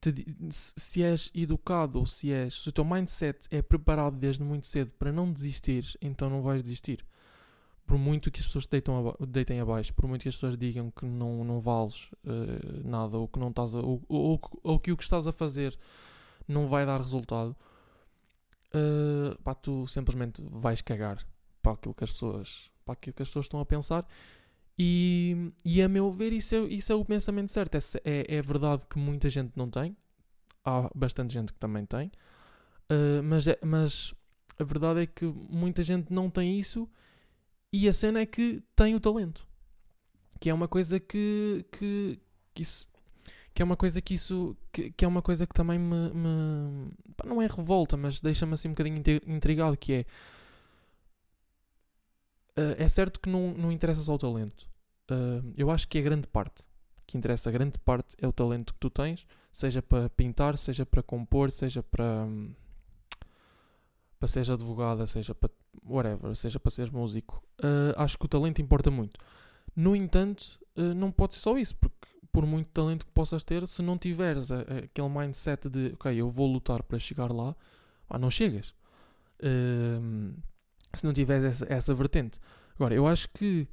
te, 0.00 0.24
se 0.50 1.02
és 1.02 1.30
educado 1.34 1.98
ou 1.98 2.06
se 2.06 2.32
és, 2.32 2.54
se 2.54 2.68
o 2.68 2.72
teu 2.72 2.84
mindset 2.84 3.46
é 3.50 3.60
preparado 3.60 4.16
desde 4.16 4.42
muito 4.42 4.66
cedo 4.66 4.92
para 4.92 5.12
não 5.12 5.30
desistires, 5.30 5.96
então 6.00 6.30
não 6.30 6.42
vais 6.42 6.62
desistir. 6.62 7.04
Por 7.86 7.98
muito 7.98 8.30
que 8.30 8.40
as 8.40 8.46
pessoas 8.46 8.64
te 8.64 8.70
deitam 8.70 9.14
deitem 9.28 9.60
abaixo, 9.60 9.92
por 9.92 10.08
muito 10.08 10.22
que 10.22 10.28
as 10.28 10.34
pessoas 10.34 10.56
digam 10.56 10.90
que 10.90 11.04
não, 11.04 11.44
não 11.44 11.60
vales 11.60 12.10
uh, 12.24 12.88
nada, 12.88 13.18
ou 13.18 13.28
que 13.28 13.38
não 13.38 13.48
estás 13.48 13.74
a, 13.74 13.80
ou, 13.80 14.02
ou, 14.08 14.40
ou 14.62 14.80
que 14.80 14.90
o 14.90 14.96
que 14.96 15.02
estás 15.02 15.26
a 15.26 15.32
fazer 15.32 15.78
não 16.48 16.68
vai 16.68 16.86
dar 16.86 17.00
resultado, 17.00 17.54
uh, 18.74 19.40
pá, 19.42 19.54
tu 19.54 19.86
simplesmente 19.86 20.42
vais 20.50 20.82
cagar 20.82 21.24
para 21.62 21.72
aquilo 21.72 21.94
que 21.94 22.04
as 22.04 22.12
pessoas, 22.12 22.70
para 22.84 22.92
aquilo 22.94 23.14
que 23.14 23.22
as 23.22 23.28
pessoas 23.28 23.46
estão 23.46 23.60
a 23.60 23.66
pensar. 23.66 24.06
E, 24.78 25.52
e 25.64 25.80
a 25.80 25.88
meu 25.88 26.10
ver, 26.10 26.32
isso 26.32 26.54
é, 26.54 26.58
isso 26.64 26.92
é 26.92 26.94
o 26.94 27.04
pensamento 27.04 27.50
certo. 27.50 27.76
É, 27.76 27.78
é, 28.04 28.36
é 28.36 28.42
verdade 28.42 28.84
que 28.86 28.98
muita 28.98 29.30
gente 29.30 29.52
não 29.56 29.70
tem, 29.70 29.96
há 30.64 30.90
bastante 30.94 31.32
gente 31.32 31.52
que 31.52 31.58
também 31.58 31.86
tem, 31.86 32.08
uh, 32.90 33.22
mas, 33.22 33.46
é, 33.46 33.58
mas 33.64 34.12
a 34.58 34.64
verdade 34.64 35.00
é 35.02 35.06
que 35.06 35.24
muita 35.24 35.82
gente 35.82 36.12
não 36.12 36.28
tem 36.28 36.58
isso 36.58 36.88
e 37.72 37.88
a 37.88 37.92
cena 37.92 38.20
é 38.20 38.26
que 38.26 38.62
tem 38.76 38.94
o 38.94 39.00
talento, 39.00 39.46
que 40.40 40.50
é 40.50 40.54
uma 40.54 40.68
coisa 40.68 40.98
que, 40.98 41.64
que, 41.72 42.20
que 42.52 42.62
isso, 42.62 42.86
que 43.54 43.62
é 43.62 43.64
uma 43.64 43.76
coisa 43.76 44.02
que 44.02 44.14
isso 44.14 44.56
que, 44.72 44.90
que 44.90 45.04
é 45.04 45.08
uma 45.08 45.22
coisa 45.22 45.46
que 45.46 45.54
também 45.54 45.78
me, 45.78 46.10
me 46.12 46.92
não 47.24 47.40
é 47.40 47.46
revolta, 47.46 47.96
mas 47.96 48.20
deixa-me 48.20 48.54
assim 48.54 48.68
um 48.68 48.72
bocadinho 48.72 49.00
intrigado 49.26 49.76
que 49.76 49.92
é 49.92 50.06
uh, 52.58 52.74
é 52.76 52.88
certo 52.88 53.20
que 53.20 53.28
não, 53.28 53.54
não 53.54 53.70
interessa 53.70 54.02
só 54.02 54.14
o 54.14 54.18
talento. 54.18 54.68
Uh, 55.10 55.52
eu 55.56 55.70
acho 55.70 55.86
que 55.86 55.98
é 55.98 56.02
grande 56.02 56.26
parte. 56.26 56.64
Que 57.06 57.18
interessa, 57.18 57.50
a 57.50 57.52
grande 57.52 57.78
parte 57.78 58.16
é 58.20 58.26
o 58.26 58.32
talento 58.32 58.72
que 58.72 58.80
tu 58.80 58.88
tens, 58.88 59.26
seja 59.52 59.82
para 59.82 60.08
pintar, 60.10 60.56
seja 60.56 60.86
para 60.86 61.02
compor, 61.02 61.50
seja 61.50 61.82
para 61.82 62.26
para 64.18 64.28
seres 64.28 64.48
advogada, 64.48 65.06
seja 65.06 65.34
para 65.34 65.50
whatever, 65.84 66.34
seja 66.34 66.58
para 66.58 66.70
seres 66.70 66.90
músico. 66.90 67.44
Uh, 67.60 67.92
acho 67.96 68.18
que 68.18 68.24
o 68.24 68.28
talento 68.28 68.62
importa 68.62 68.90
muito. 68.90 69.20
No 69.76 69.94
entanto, 69.94 70.58
não 70.96 71.10
pode 71.10 71.34
ser 71.34 71.40
só 71.40 71.58
isso, 71.58 71.76
porque 71.76 72.08
por 72.34 72.44
muito 72.44 72.66
talento 72.72 73.06
que 73.06 73.12
possas 73.12 73.44
ter, 73.44 73.64
se 73.68 73.80
não 73.80 73.96
tiveres 73.96 74.50
a, 74.50 74.56
a, 74.56 74.78
aquele 74.78 75.08
mindset 75.08 75.68
de 75.68 75.92
ok, 75.94 76.20
eu 76.20 76.28
vou 76.28 76.52
lutar 76.52 76.82
para 76.82 76.98
chegar 76.98 77.32
lá, 77.32 77.54
ah, 78.10 78.18
não 78.18 78.28
chegas. 78.28 78.74
Uh, 79.38 80.34
se 80.92 81.06
não 81.06 81.12
tiveres 81.12 81.44
essa, 81.44 81.72
essa 81.72 81.94
vertente. 81.94 82.40
Agora, 82.74 82.92
eu 82.92 83.06
acho 83.06 83.28
que 83.30 83.68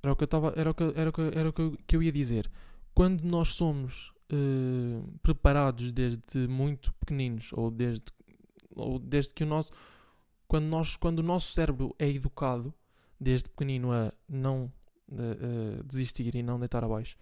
era 0.00 0.12
o 0.12 0.16
que 0.16 0.22
eu 0.22 0.26
estava, 0.26 0.54
era 0.56 0.70
o 0.70 0.74
que, 0.74 0.84
era 0.94 1.10
o 1.10 1.12
que, 1.12 1.20
era 1.34 1.48
o 1.48 1.52
que, 1.52 1.60
eu, 1.60 1.78
que 1.88 1.96
eu 1.96 2.02
ia 2.04 2.12
dizer. 2.12 2.48
Quando 2.94 3.24
nós 3.24 3.48
somos 3.48 4.12
uh, 4.32 5.18
preparados 5.20 5.90
desde 5.90 6.46
muito 6.46 6.92
pequeninos, 6.94 7.50
ou 7.52 7.68
desde 7.68 8.04
ou 8.76 8.96
desde 9.00 9.34
que 9.34 9.42
o 9.42 9.46
nosso 9.46 9.72
quando 10.46 10.66
nós 10.66 10.96
quando 10.96 11.18
o 11.18 11.22
nosso 11.22 11.52
cérebro 11.52 11.94
é 11.98 12.08
educado 12.08 12.74
desde 13.20 13.48
pequenino 13.48 13.92
a 13.92 14.12
não 14.28 14.72
uh, 15.08 15.82
desistir 15.84 16.34
e 16.34 16.42
não 16.42 16.58
deitar 16.58 16.82
abaixo 16.84 17.16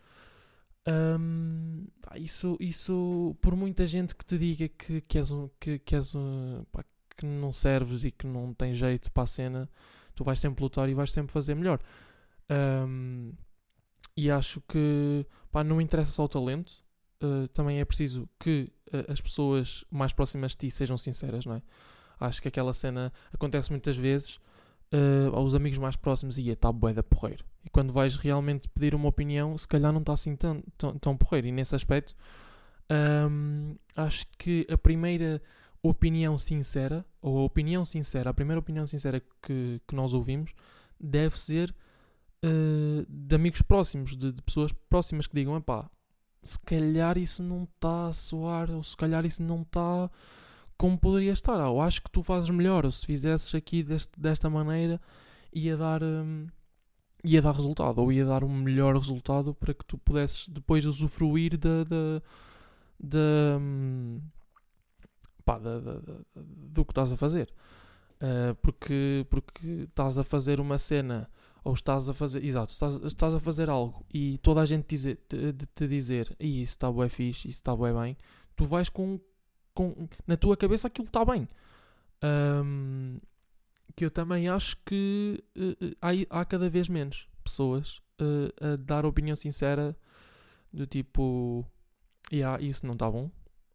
um, 0.88 1.86
isso 2.16 2.56
isso 2.60 3.36
por 3.40 3.54
muita 3.54 3.86
gente 3.86 4.14
que 4.14 4.24
te 4.24 4.36
diga 4.36 4.68
que, 4.68 5.00
que 5.00 5.18
és 5.18 5.30
um 5.30 5.48
que, 5.60 5.78
que 5.78 5.94
és 5.94 6.14
um, 6.14 6.64
pá, 6.72 6.84
que 7.16 7.24
não 7.24 7.52
serves 7.52 8.04
e 8.04 8.10
que 8.10 8.26
não 8.26 8.52
tem 8.52 8.72
jeito 8.72 9.10
para 9.12 9.22
a 9.22 9.26
cena 9.26 9.70
tu 10.14 10.24
vais 10.24 10.40
sempre 10.40 10.62
lutar 10.62 10.88
e 10.88 10.94
vais 10.94 11.12
sempre 11.12 11.32
fazer 11.32 11.54
melhor 11.54 11.78
um, 12.88 13.32
e 14.16 14.30
acho 14.30 14.60
que 14.62 15.26
pá, 15.50 15.62
não 15.62 15.80
interessa 15.80 16.10
só 16.10 16.24
o 16.24 16.28
talento 16.28 16.82
uh, 17.22 17.48
também 17.48 17.80
é 17.80 17.84
preciso 17.84 18.28
que 18.38 18.70
uh, 18.92 19.10
as 19.10 19.20
pessoas 19.20 19.84
mais 19.90 20.12
próximas 20.12 20.52
de 20.52 20.58
ti 20.58 20.70
sejam 20.70 20.98
sinceras, 20.98 21.46
não 21.46 21.54
é? 21.54 21.62
Acho 22.20 22.42
que 22.42 22.48
aquela 22.48 22.72
cena 22.72 23.12
acontece 23.32 23.70
muitas 23.70 23.96
vezes 23.96 24.38
uh, 24.92 25.34
aos 25.34 25.54
amigos 25.54 25.78
mais 25.78 25.96
próximos 25.96 26.38
e 26.38 26.48
está 26.48 26.70
bué 26.70 26.92
da 26.92 27.02
porreiro. 27.02 27.44
E 27.64 27.70
quando 27.70 27.92
vais 27.92 28.16
realmente 28.16 28.68
pedir 28.68 28.94
uma 28.94 29.08
opinião, 29.08 29.56
se 29.56 29.66
calhar 29.66 29.92
não 29.92 30.00
está 30.00 30.12
assim 30.12 30.36
tão, 30.36 30.62
tão, 30.76 30.98
tão 30.98 31.16
porreiro. 31.16 31.46
E 31.46 31.52
nesse 31.52 31.74
aspecto, 31.74 32.14
um, 33.30 33.76
acho 33.96 34.26
que 34.38 34.66
a 34.70 34.76
primeira 34.76 35.40
opinião 35.82 36.36
sincera, 36.36 37.04
ou 37.20 37.38
a 37.38 37.44
opinião 37.44 37.84
sincera, 37.84 38.30
a 38.30 38.34
primeira 38.34 38.60
opinião 38.60 38.86
sincera 38.86 39.20
que, 39.42 39.80
que 39.86 39.94
nós 39.94 40.14
ouvimos, 40.14 40.52
deve 41.00 41.38
ser 41.38 41.74
uh, 42.44 43.06
de 43.08 43.34
amigos 43.34 43.62
próximos, 43.62 44.16
de, 44.16 44.32
de, 44.32 44.42
pessoas 44.42 44.72
próximas 44.90 45.26
que 45.26 45.34
digam: 45.34 45.60
pá, 45.60 45.90
se 46.42 46.58
calhar 46.60 47.16
isso 47.16 47.42
não 47.42 47.64
está 47.64 48.08
a 48.08 48.12
soar, 48.12 48.70
ou 48.70 48.82
se 48.82 48.96
calhar 48.96 49.24
isso 49.24 49.42
não 49.42 49.62
está 49.62 50.10
como 50.82 50.98
poderia 50.98 51.32
estar. 51.32 51.64
Ou 51.68 51.80
acho 51.80 52.02
que 52.02 52.10
tu 52.10 52.24
fazes 52.24 52.50
melhor, 52.50 52.90
se 52.90 53.06
fizesses 53.06 53.54
aqui 53.54 53.84
deste, 53.84 54.18
desta 54.18 54.50
maneira, 54.50 55.00
ia 55.52 55.76
dar, 55.76 56.02
um, 56.02 56.48
ia 57.22 57.40
dar 57.40 57.52
resultado, 57.52 58.00
ou 58.00 58.10
ia 58.10 58.24
dar 58.24 58.42
um 58.42 58.52
melhor 58.52 58.96
resultado 58.96 59.54
para 59.54 59.72
que 59.72 59.84
tu 59.84 59.96
pudesses 59.96 60.48
depois 60.48 60.84
usufruir 60.84 61.56
da. 61.56 61.84
da, 61.84 62.22
da, 62.98 63.58
um, 63.60 64.20
pá, 65.44 65.60
do 66.34 66.84
que 66.84 66.90
estás 66.90 67.12
a 67.12 67.16
fazer. 67.16 67.48
Uh, 68.20 68.54
porque, 68.56 69.24
porque 69.30 69.86
estás 69.88 70.18
a 70.18 70.24
fazer 70.24 70.58
uma 70.58 70.78
cena 70.78 71.30
ou 71.62 71.74
estás 71.74 72.08
a 72.08 72.14
fazer, 72.14 72.44
exato, 72.44 72.72
estás, 72.72 73.00
estás 73.04 73.34
a 73.36 73.40
fazer 73.40 73.70
algo 73.70 74.04
e 74.12 74.38
toda 74.38 74.60
a 74.60 74.64
gente 74.64 74.86
dizer, 74.88 75.20
te, 75.28 75.52
te 75.74 75.86
dizer, 75.86 76.36
isso 76.40 76.72
está 76.72 76.90
bem 76.92 77.08
fixe, 77.08 77.48
isso 77.48 77.58
está 77.58 77.76
bem 77.76 77.92
bem, 77.92 78.16
tu 78.56 78.64
vais 78.64 78.88
com, 78.88 79.20
com 79.74 80.08
na 80.26 80.36
tua 80.36 80.56
cabeça 80.56 80.88
aquilo 80.88 81.06
está 81.06 81.24
bem. 81.24 81.48
Um, 82.22 83.18
que 83.94 84.04
eu 84.04 84.10
também 84.10 84.48
acho 84.48 84.76
que 84.84 85.42
uh, 85.56 85.96
há, 86.00 86.40
há 86.40 86.44
cada 86.44 86.68
vez 86.68 86.88
menos 86.88 87.28
pessoas 87.44 88.00
uh, 88.20 88.72
a 88.72 88.76
dar 88.76 89.04
opinião 89.04 89.36
sincera 89.36 89.96
do 90.72 90.86
tipo, 90.86 91.66
yeah, 92.32 92.62
isso 92.62 92.86
não 92.86 92.94
está 92.94 93.10
bom, 93.10 93.30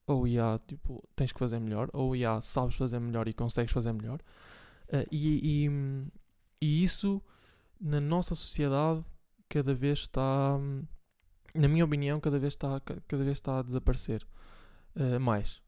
ou 0.07 0.27
yeah, 0.27 0.59
tipo, 0.65 1.03
tens 1.15 1.31
que 1.31 1.39
fazer 1.39 1.59
melhor, 1.59 1.89
ou 1.93 2.15
yeah, 2.15 2.41
sabes 2.41 2.75
fazer 2.75 2.99
melhor 2.99 3.27
e 3.27 3.33
consegues 3.33 3.71
fazer 3.71 3.93
melhor. 3.93 4.19
Uh, 4.87 5.05
e, 5.11 5.65
e, 5.65 5.69
e 6.61 6.83
isso 6.83 7.21
na 7.79 7.99
nossa 7.99 8.33
sociedade 8.33 9.03
cada 9.47 9.73
vez 9.73 9.99
está, 9.99 10.57
na 11.53 11.67
minha 11.67 11.85
opinião, 11.85 12.19
cada 12.19 12.39
vez 12.39 12.53
está, 12.53 12.79
cada 12.79 13.23
vez 13.23 13.37
está 13.37 13.59
a 13.59 13.63
desaparecer 13.63 14.25
mais. 15.21 15.61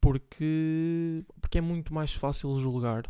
Porque, 0.00 1.24
porque 1.40 1.58
é 1.58 1.60
muito 1.60 1.92
mais 1.92 2.12
fácil 2.12 2.58
julgar 2.58 3.06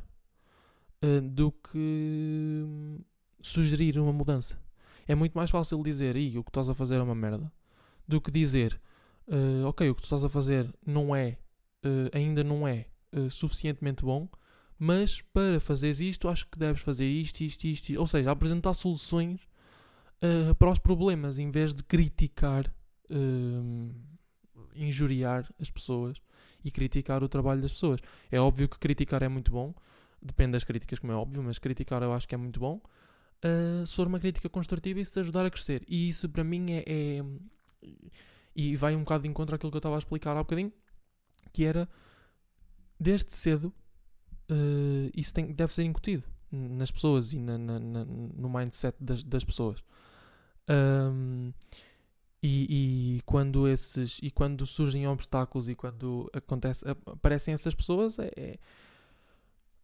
uh, 1.03 1.21
do 1.21 1.53
que 1.53 2.67
sugerir 3.41 3.99
uma 3.99 4.13
mudança. 4.13 4.61
É 5.07 5.15
muito 5.15 5.35
mais 5.35 5.51
fácil 5.51 5.83
dizer, 5.83 6.17
o 6.37 6.45
que 6.45 6.51
estás 6.51 6.69
a 6.69 6.75
fazer 6.75 6.97
é 6.97 7.03
uma 7.03 7.15
merda, 7.15 7.51
do 8.07 8.21
que 8.21 8.31
dizer, 8.31 8.81
uh, 9.27 9.67
ok, 9.67 9.89
o 9.89 9.95
que 9.95 10.03
tu 10.03 10.05
estás 10.05 10.25
a 10.25 10.29
fazer 10.29 10.73
não 10.85 11.15
é, 11.17 11.39
ainda 12.13 12.45
não 12.45 12.69
é 12.69 12.87
suficientemente 13.31 14.05
bom, 14.05 14.29
mas 14.79 15.21
para 15.21 15.59
fazeres 15.59 15.99
isto, 15.99 16.29
acho 16.29 16.47
que 16.47 16.59
deves 16.59 16.81
fazer 16.81 17.07
isto, 17.07 17.41
isto, 17.41 17.65
isto. 17.65 17.99
Ou 17.99 18.07
seja, 18.07 18.31
apresentar 18.31 18.73
soluções 18.75 19.41
uh, 20.23 20.55
para 20.55 20.71
os 20.71 20.79
problemas, 20.79 21.39
em 21.39 21.51
vez 21.51 21.75
de 21.75 21.83
criticar, 21.83 22.73
uh, 23.11 23.95
injuriar 24.75 25.49
as 25.61 25.71
pessoas 25.71 26.21
e 26.65 26.71
criticar 26.71 27.23
o 27.23 27.29
trabalho 27.29 27.63
das 27.63 27.73
pessoas. 27.73 28.01
É 28.31 28.41
óbvio 28.41 28.69
que 28.69 28.79
criticar 28.79 29.23
é 29.23 29.29
muito 29.29 29.51
bom, 29.51 29.75
depende 30.21 30.53
das 30.53 30.65
críticas, 30.65 30.99
como 30.99 31.13
é 31.13 31.17
óbvio, 31.17 31.43
mas 31.43 31.59
criticar 31.59 32.03
eu 32.03 32.13
acho 32.13 32.27
que 32.27 32.35
é 32.35 32.39
muito 32.39 32.61
bom. 32.61 32.81
Uh, 33.45 33.87
se 33.87 33.95
for 33.95 34.07
uma 34.07 34.19
crítica 34.19 34.49
construtiva 34.49 35.01
e 35.01 35.05
se 35.05 35.13
te 35.13 35.21
ajudar 35.21 35.47
a 35.47 35.51
crescer. 35.51 35.85
E 35.89 36.09
isso 36.09 36.29
para 36.29 36.43
mim 36.43 36.73
é, 36.73 36.85
é. 36.87 37.25
E 38.55 38.77
vai 38.77 38.97
um 38.97 39.01
bocado 39.01 39.23
de 39.23 39.29
encontro 39.29 39.55
àquilo 39.55 39.71
que 39.71 39.77
eu 39.77 39.81
estava 39.81 39.95
a 39.95 39.99
explicar 39.99 40.37
há 40.37 40.41
bocadinho, 40.41 40.73
que 41.53 41.65
era 41.65 41.89
desde 42.99 43.33
cedo 43.33 43.73
uh, 44.51 45.11
isso 45.15 45.33
tem, 45.33 45.53
deve 45.53 45.73
ser 45.73 45.85
incutido 45.85 46.25
nas 46.51 46.91
pessoas 46.91 47.33
e 47.33 47.39
na, 47.39 47.59
na, 47.59 47.79
na, 47.79 48.05
no 48.05 48.49
mindset 48.49 48.97
das, 49.01 49.23
das 49.23 49.45
pessoas. 49.45 49.83
Um, 50.69 51.53
e, 52.43 53.17
e, 53.17 53.23
quando 53.23 53.67
esses 53.67 54.21
e 54.23 54.31
quando 54.31 54.65
surgem 54.65 55.09
obstáculos 55.09 55.69
e 55.69 55.75
quando 55.75 56.31
acontece, 56.33 56.85
aparecem 57.07 57.53
essas 57.53 57.75
pessoas 57.75 58.17
é, 58.19 58.59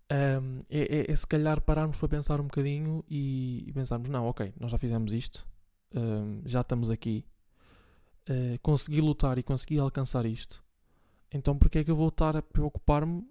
é, 0.09 0.39
é, 0.71 1.11
é 1.11 1.17
se 1.17 1.27
calhar 1.27 1.61
pararmos 1.61 1.99
para 1.99 2.09
pensar 2.09 2.41
um 2.41 2.45
bocadinho 2.45 3.05
e, 3.09 3.65
e 3.67 3.73
pensarmos, 3.73 4.09
não, 4.09 4.27
ok, 4.27 4.53
nós 4.61 4.71
já 4.71 4.79
fizemos 4.79 5.13
isto, 5.13 5.45
um, 5.95 6.43
já 6.45 6.61
estamos 6.61 6.91
aqui, 6.91 7.25
uh, 8.29 8.59
consegui 8.63 9.01
lutar 9.01 9.37
e 9.37 9.43
consegui 9.43 9.79
alcançar 9.81 10.25
isto, 10.25 10.63
então 11.33 11.59
porque 11.59 11.79
é 11.79 11.85
que 11.85 11.91
eu 11.91 11.97
vou 11.97 12.09
estar 12.09 12.37
a 12.37 12.43
preocupar-me 12.43 13.27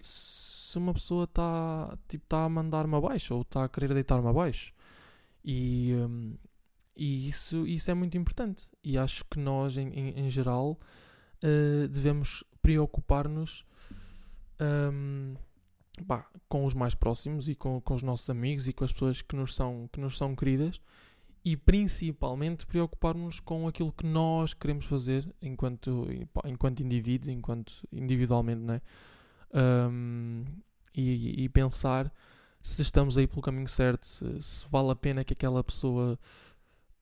se 0.00 0.78
uma 0.78 0.94
pessoa 0.94 1.24
está 1.24 1.98
tipo, 2.08 2.24
tá 2.26 2.44
a 2.44 2.48
mandar-me 2.48 2.94
abaixo 2.94 3.34
ou 3.34 3.42
está 3.42 3.64
a 3.64 3.68
querer 3.68 3.92
deitar-me 3.92 4.28
abaixo. 4.28 4.72
E, 5.44 5.94
um, 5.94 6.36
e 6.98 7.28
isso, 7.28 7.66
isso 7.66 7.90
é 7.90 7.94
muito 7.94 8.18
importante. 8.18 8.70
E 8.82 8.98
acho 8.98 9.24
que 9.24 9.38
nós, 9.38 9.76
em, 9.76 9.88
em, 9.88 10.26
em 10.26 10.30
geral, 10.30 10.78
uh, 11.42 11.88
devemos 11.88 12.42
preocupar-nos 12.60 13.64
um, 14.60 15.34
com 16.48 16.64
os 16.64 16.74
mais 16.74 16.94
próximos 16.94 17.48
e 17.48 17.54
com, 17.54 17.80
com 17.80 17.94
os 17.94 18.02
nossos 18.02 18.28
amigos 18.28 18.68
e 18.68 18.72
com 18.72 18.84
as 18.84 18.92
pessoas 18.92 19.22
que 19.22 19.36
nos 19.36 19.54
são, 19.54 19.88
que 19.92 20.00
nos 20.00 20.18
são 20.18 20.34
queridas 20.34 20.80
e 21.44 21.56
principalmente 21.56 22.66
preocupar-nos 22.66 23.40
com 23.40 23.66
aquilo 23.66 23.92
que 23.92 24.04
nós 24.04 24.52
queremos 24.52 24.86
fazer 24.86 25.26
enquanto, 25.40 26.06
enquanto 26.44 26.82
indivíduos, 26.82 27.28
enquanto 27.28 27.86
individualmente, 27.92 28.60
não 28.60 28.74
é? 28.74 28.80
um, 29.90 30.44
e, 30.94 31.44
e, 31.44 31.48
pensar 31.48 32.12
se 32.60 32.82
estamos 32.82 33.16
aí 33.16 33.26
pelo 33.26 33.40
caminho 33.40 33.68
certo, 33.68 34.04
se, 34.04 34.42
se 34.42 34.66
vale 34.68 34.90
a 34.90 34.96
pena 34.96 35.24
que 35.24 35.32
aquela 35.32 35.62
pessoa 35.62 36.18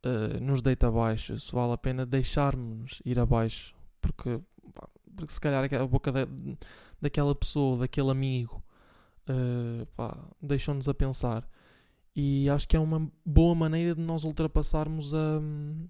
uh, 0.06 0.40
nos 0.40 0.62
deite 0.62 0.86
abaixo, 0.86 1.38
se 1.38 1.52
vale 1.52 1.72
a 1.72 1.78
pena 1.78 2.06
deixarmos 2.06 3.02
ir 3.04 3.18
abaixo, 3.18 3.74
porque, 4.00 4.40
porque 5.16 5.32
se 5.32 5.40
calhar 5.40 5.64
a 5.74 5.86
boca 5.86 6.12
da, 6.12 6.26
daquela 7.00 7.34
pessoa, 7.34 7.78
daquele 7.78 8.10
amigo, 8.10 8.62
uh, 9.28 9.86
deixou-nos 10.40 10.88
a 10.88 10.94
pensar. 10.94 11.48
E 12.14 12.48
acho 12.48 12.66
que 12.66 12.76
é 12.76 12.80
uma 12.80 13.10
boa 13.24 13.54
maneira 13.54 13.94
de 13.94 14.00
nós 14.00 14.24
ultrapassarmos 14.24 15.12
um, 15.12 15.86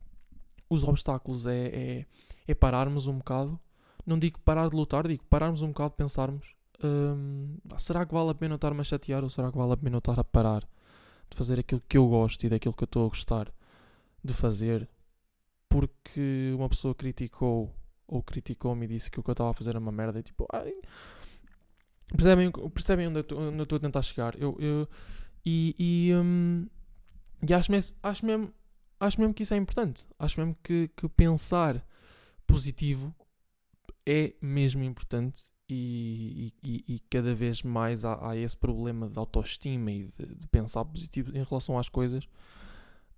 os 0.69 0.83
obstáculos. 0.83 1.47
É, 1.47 1.67
é, 1.67 2.07
é 2.49 2.55
pararmos 2.55 3.07
um 3.07 3.19
bocado 3.19 3.61
não 4.07 4.19
digo 4.19 4.39
parar 4.41 4.71
de 4.71 4.77
lutar, 4.77 5.09
digo 5.09 5.25
pararmos 5.29 5.63
um 5.63 5.69
bocado, 5.69 5.95
pensarmos: 5.95 6.55
hum, 6.83 7.57
será 7.77 8.07
que 8.07 8.15
vale 8.15 8.31
a 8.31 8.35
pena 8.35 8.55
estar-me 8.55 8.81
a 8.81 8.85
chatear 8.85 9.25
ou 9.25 9.29
será 9.29 9.51
que 9.51 9.59
vale 9.59 9.73
a 9.73 9.77
pena 9.77 9.99
estar 9.99 10.19
a 10.19 10.25
parar 10.25 10.63
de 11.29 11.37
fazer 11.37 11.59
aquilo 11.59 11.83
que 11.89 11.99
eu 11.99 12.07
gosto 12.07 12.45
e 12.45 12.49
daquilo 12.49 12.73
que 12.73 12.85
eu 12.85 12.87
estou 12.87 13.05
a 13.05 13.09
gostar 13.09 13.53
de 14.27 14.35
fazer 14.35 14.89
porque 15.69 16.53
uma 16.55 16.69
pessoa 16.69 16.95
criticou 16.95 17.75
ou 18.07 18.23
criticou-me 18.23 18.85
e 18.85 18.89
disse 18.89 19.11
que 19.11 19.19
o 19.19 19.23
que 19.23 19.31
eu 19.31 19.33
estava 19.33 19.51
a 19.51 19.55
fazer 19.55 19.71
era 19.71 19.79
uma 19.79 19.91
merda 19.91 20.21
e 20.21 20.23
tipo, 20.23 20.47
ai, 20.53 20.73
percebem, 22.11 22.51
percebem 22.73 23.09
onde 23.09 23.19
eu 23.19 23.63
estou 23.63 23.77
a 23.77 23.81
tentar 23.81 24.03
chegar? 24.03 24.41
Eu, 24.41 24.57
eu 24.61 24.89
e, 25.45 25.75
e, 25.79 26.15
hum, 26.15 26.67
e 27.49 27.55
acho, 27.55 27.71
mesmo, 27.71 27.97
acho, 28.03 28.27
mesmo, 28.27 28.53
acho 28.99 29.21
mesmo 29.21 29.33
que 29.33 29.45
isso 29.45 29.55
é 29.55 29.57
importante. 29.57 30.07
Acho 30.19 30.41
mesmo 30.41 30.57
que, 30.63 30.89
que 30.97 31.09
pensar 31.09 31.87
positivo 32.47 33.15
é 34.05 34.35
mesmo 34.41 34.83
importante 34.83 35.53
e, 35.69 36.53
e, 36.63 36.85
e 36.89 36.99
cada 37.11 37.35
vez 37.35 37.63
mais 37.63 38.05
há, 38.05 38.31
há, 38.31 38.37
esse 38.37 38.57
problema 38.57 39.09
de 39.09 39.19
autoestima 39.19 39.91
e 39.91 40.13
de, 40.19 40.35
de, 40.35 40.47
pensar 40.49 40.85
positivo 40.85 41.37
em 41.37 41.43
relação 41.43 41.79
às 41.79 41.89
coisas. 41.89 42.29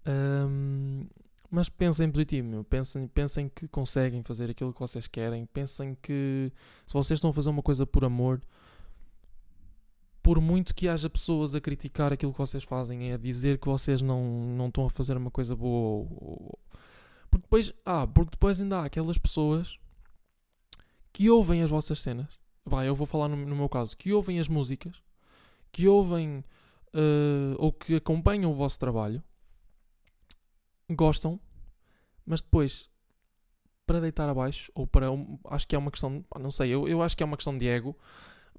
Um, 0.09 1.07
Mas 1.51 1.69
pensem 1.69 2.11
positivo, 2.11 2.49
meu. 2.49 2.65
Pensem, 2.65 3.07
pensem 3.09 3.49
que 3.49 3.69
conseguem 3.69 4.23
fazer 4.23 4.51
aquilo 4.51 4.73
que 4.73 4.81
vocês 4.81 5.07
querem. 5.07 5.47
Pensem 5.47 5.95
que 5.95 6.53
se 6.87 6.93
vocês 6.93 7.19
estão 7.19 7.31
a 7.31 7.33
fazer 7.33 7.51
uma 7.51 7.63
coisa 7.63 7.87
por 7.87 8.05
amor, 8.05 8.41
por 10.23 10.41
muito 10.41 10.75
que 10.75 10.89
haja 10.89 11.09
pessoas 11.09 11.55
a 11.55 11.61
criticar 11.61 12.13
aquilo 12.13 12.33
que 12.33 12.39
vocês 12.39 12.65
fazem, 12.65 13.13
a 13.13 13.17
dizer 13.17 13.59
que 13.59 13.67
vocês 13.67 14.03
não, 14.03 14.23
não 14.57 14.67
estão 14.69 14.87
a 14.87 14.91
fazer 14.91 15.17
uma 15.17 15.31
coisa 15.31 15.57
boa. 15.57 16.07
Ou, 16.11 16.59
porque 17.31 17.43
depois, 17.43 17.73
ah, 17.85 18.07
porque 18.07 18.31
depois 18.33 18.61
ainda 18.61 18.81
há 18.81 18.85
aquelas 18.85 19.19
pessoas 19.19 19.79
que 21.13 21.31
ouvem 21.31 21.63
as 21.63 21.71
vossas 21.71 22.01
cenas. 22.03 22.39
Vai, 22.65 22.89
eu 22.89 22.95
vou 22.95 23.07
falar 23.07 23.29
no, 23.29 23.37
no 23.37 23.57
meu 23.57 23.69
caso, 23.69 23.97
que 23.97 24.13
ouvem 24.13 24.39
as 24.39 24.49
músicas, 24.49 25.03
que 25.73 25.89
ouvem 25.89 26.45
uh, 26.95 27.57
ou 27.59 27.73
que 27.73 27.97
acompanham 27.97 28.51
o 28.51 28.55
vosso 28.55 28.79
trabalho 28.79 29.23
gostam, 30.91 31.41
mas 32.25 32.41
depois, 32.41 32.89
para 33.87 34.01
deitar 34.01 34.29
abaixo, 34.29 34.71
ou 34.75 34.87
para. 34.87 35.07
Acho 35.47 35.67
que 35.67 35.75
é 35.75 35.79
uma 35.79 35.91
questão. 35.91 36.25
Não 36.39 36.51
sei, 36.51 36.71
eu, 36.71 36.87
eu 36.89 37.03
acho 37.03 37.17
que 37.17 37.23
é 37.23 37.27
uma 37.27 37.37
questão 37.37 37.57
de 37.57 37.67
ego. 37.67 37.97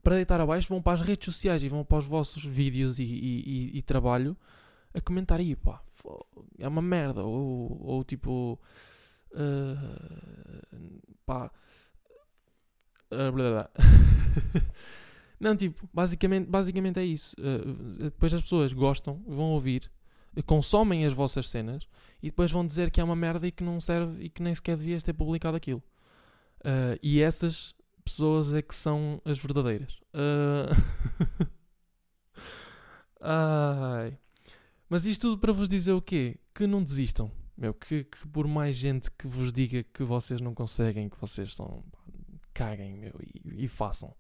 Para 0.02 0.16
deitar 0.16 0.40
abaixo, 0.40 0.70
vão 0.70 0.82
para 0.82 0.94
as 0.94 1.02
redes 1.02 1.26
sociais 1.26 1.64
e 1.64 1.70
vão 1.70 1.84
para 1.84 1.98
os 1.98 2.06
vossos 2.06 2.44
vídeos 2.44 3.00
e, 3.00 3.04
e, 3.04 3.74
e, 3.74 3.78
e 3.78 3.82
trabalho 3.82 4.36
a 4.94 5.02
comentar 5.02 5.40
aí, 5.40 5.56
pá, 5.56 5.84
é 6.58 6.68
uma 6.68 6.82
merda. 6.82 7.24
Ou, 7.24 7.80
ou 7.82 8.04
tipo. 8.04 8.60
Uh, 9.32 11.02
pá. 11.26 11.52
Blá. 13.34 13.70
Não, 15.40 15.56
tipo, 15.56 15.90
basicamente, 15.94 16.48
basicamente 16.48 17.00
é 17.00 17.06
isso. 17.06 17.36
Uh, 17.40 18.04
depois 18.04 18.34
as 18.34 18.42
pessoas 18.42 18.74
gostam, 18.74 19.24
vão 19.26 19.52
ouvir, 19.52 19.90
consomem 20.46 21.06
as 21.06 21.14
vossas 21.14 21.50
cenas 21.50 21.88
e 22.22 22.30
depois 22.30 22.52
vão 22.52 22.66
dizer 22.66 22.92
que 22.92 23.00
é 23.00 23.04
uma 23.04 23.16
merda 23.16 23.48
e 23.48 23.52
que 23.52 23.64
não 23.64 23.80
serve 23.80 24.24
e 24.24 24.30
que 24.30 24.42
nem 24.42 24.54
sequer 24.54 24.78
devias 24.78 25.04
ter 25.04 25.14
publicado 25.14 25.58
aquilo. 25.58 25.84
Uh, 26.60 27.00
e 27.02 27.22
essas 27.22 27.74
pessoas 28.04 28.54
é 28.54 28.62
que 28.62 28.76
são 28.76 29.22
as 29.26 29.38
verdadeiras. 29.38 29.94
Uh... 30.14 31.50
Ai. 33.22 34.18
Mas 34.90 35.06
isto 35.06 35.22
tudo 35.30 35.38
para 35.38 35.54
vos 35.54 35.70
dizer 35.70 35.92
o 35.92 36.02
quê? 36.02 36.38
Que 36.54 36.66
não 36.66 36.84
desistam. 36.84 37.32
Meu, 37.56 37.74
que, 37.74 38.06
que, 38.06 38.28
por 38.30 38.48
mais 38.48 38.76
gente 38.78 39.12
que 39.12 39.28
vos 39.28 39.52
diga 39.52 39.84
que 39.84 40.04
vocês 40.04 40.40
não 40.40 40.54
conseguem, 40.54 41.10
que 41.10 41.20
vocês 41.20 41.54
são. 41.54 41.84
caguem, 42.54 42.98
meu, 42.98 43.14
e, 43.22 43.66
e 43.66 43.68
façam. 43.68 44.16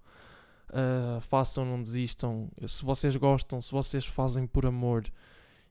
Uh, 0.69 1.19
façam, 1.21 1.65
não 1.65 1.81
desistam. 1.81 2.51
Se 2.67 2.83
vocês 2.83 3.15
gostam, 3.15 3.61
se 3.61 3.71
vocês 3.71 4.05
fazem 4.05 4.45
por 4.45 4.65
amor, 4.65 5.09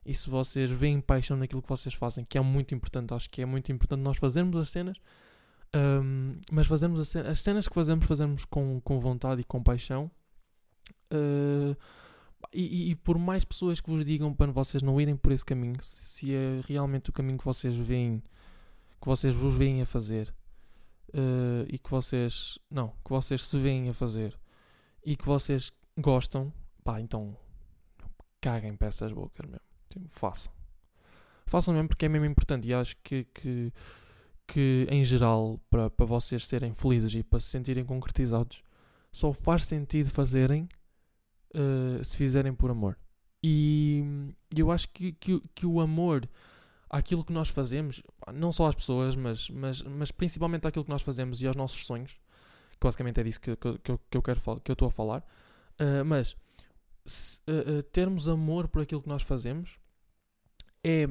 e 0.09 0.13
se 0.15 0.27
vocês 0.27 0.71
veem 0.71 0.99
paixão 0.99 1.37
naquilo 1.37 1.61
que 1.61 1.69
vocês 1.69 1.93
fazem, 1.93 2.25
que 2.25 2.35
é 2.35 2.41
muito 2.41 2.73
importante, 2.73 3.13
acho 3.13 3.29
que 3.29 3.43
é 3.43 3.45
muito 3.45 3.71
importante 3.71 4.01
nós 4.01 4.17
fazermos 4.17 4.55
as 4.59 4.71
cenas, 4.71 4.97
um, 5.75 6.41
mas 6.51 6.65
fazermos 6.65 6.99
as 6.99 7.09
cenas, 7.09 7.29
as 7.29 7.41
cenas 7.41 7.67
que 7.67 7.75
fazemos, 7.75 8.07
fazemos 8.07 8.43
com, 8.43 8.81
com 8.81 8.99
vontade 8.99 9.41
e 9.41 9.43
com 9.43 9.61
paixão. 9.61 10.09
Uh, 11.13 11.77
e, 12.51 12.89
e, 12.89 12.95
por 12.95 13.19
mais 13.19 13.45
pessoas 13.45 13.79
que 13.79 13.87
vos 13.87 14.03
digam 14.03 14.33
para 14.33 14.51
vocês 14.51 14.81
não 14.81 14.99
irem 14.99 15.15
por 15.15 15.31
esse 15.31 15.45
caminho, 15.45 15.75
se 15.79 16.33
é 16.33 16.61
realmente 16.67 17.11
o 17.11 17.13
caminho 17.13 17.37
que 17.37 17.45
vocês 17.45 17.77
veem, 17.77 18.23
que 18.99 19.05
vocês 19.05 19.35
vos 19.35 19.53
veem 19.53 19.83
a 19.83 19.85
fazer, 19.85 20.33
uh, 21.09 21.67
e 21.67 21.77
que 21.77 21.91
vocês, 21.91 22.57
não, 22.67 22.95
que 23.05 23.11
vocês 23.11 23.43
se 23.43 23.59
veem 23.59 23.89
a 23.89 23.93
fazer, 23.93 24.35
e 25.05 25.15
que 25.15 25.25
vocês 25.25 25.71
gostam, 25.99 26.51
pá, 26.83 26.99
então 26.99 27.37
caguem 28.41 28.75
essas 28.81 29.13
bocas 29.13 29.47
mesmo. 29.47 29.68
Tipo, 29.89 30.07
façam. 30.07 30.53
Façam 31.45 31.73
mesmo 31.73 31.89
porque 31.89 32.05
é 32.05 32.09
mesmo 32.09 32.25
importante 32.25 32.67
e 32.67 32.73
acho 32.73 32.95
que, 33.03 33.23
que, 33.33 33.73
que 34.45 34.87
em 34.89 35.03
geral, 35.03 35.59
para, 35.69 35.89
para 35.89 36.05
vocês 36.05 36.45
serem 36.45 36.73
felizes 36.73 37.13
e 37.15 37.23
para 37.23 37.39
se 37.39 37.47
sentirem 37.47 37.83
concretizados, 37.83 38.61
só 39.11 39.33
faz 39.33 39.65
sentido 39.65 40.09
fazerem 40.09 40.69
uh, 41.55 42.03
se 42.03 42.15
fizerem 42.15 42.53
por 42.53 42.69
amor. 42.69 42.97
E 43.43 44.03
eu 44.55 44.69
acho 44.71 44.89
que, 44.89 45.13
que, 45.13 45.41
que 45.55 45.65
o 45.65 45.79
amor 45.79 46.29
àquilo 46.89 47.23
que 47.23 47.31
nós 47.31 47.49
fazemos, 47.49 48.01
não 48.33 48.51
só 48.51 48.67
às 48.67 48.75
pessoas, 48.75 49.15
mas, 49.15 49.49
mas, 49.49 49.81
mas 49.81 50.11
principalmente 50.11 50.67
àquilo 50.67 50.83
que 50.83 50.91
nós 50.91 51.01
fazemos 51.01 51.41
e 51.41 51.47
aos 51.47 51.55
nossos 51.55 51.85
sonhos, 51.85 52.19
que 52.71 52.85
basicamente 52.85 53.19
é 53.19 53.23
disso 53.23 53.39
que, 53.39 53.55
que, 53.55 53.77
que 53.79 53.91
eu, 53.91 53.99
que 54.09 54.17
eu 54.17 54.21
quero 54.21 54.39
que 54.61 54.71
eu 54.71 54.73
estou 54.73 54.87
a 54.87 54.91
falar, 54.91 55.21
uh, 55.79 56.03
mas 56.05 56.35
se, 57.09 57.41
uh, 57.47 57.79
uh, 57.79 57.83
termos 57.83 58.27
amor 58.27 58.67
por 58.67 58.81
aquilo 58.81 59.01
que 59.01 59.09
nós 59.09 59.21
fazemos 59.21 59.79
é 60.83 61.07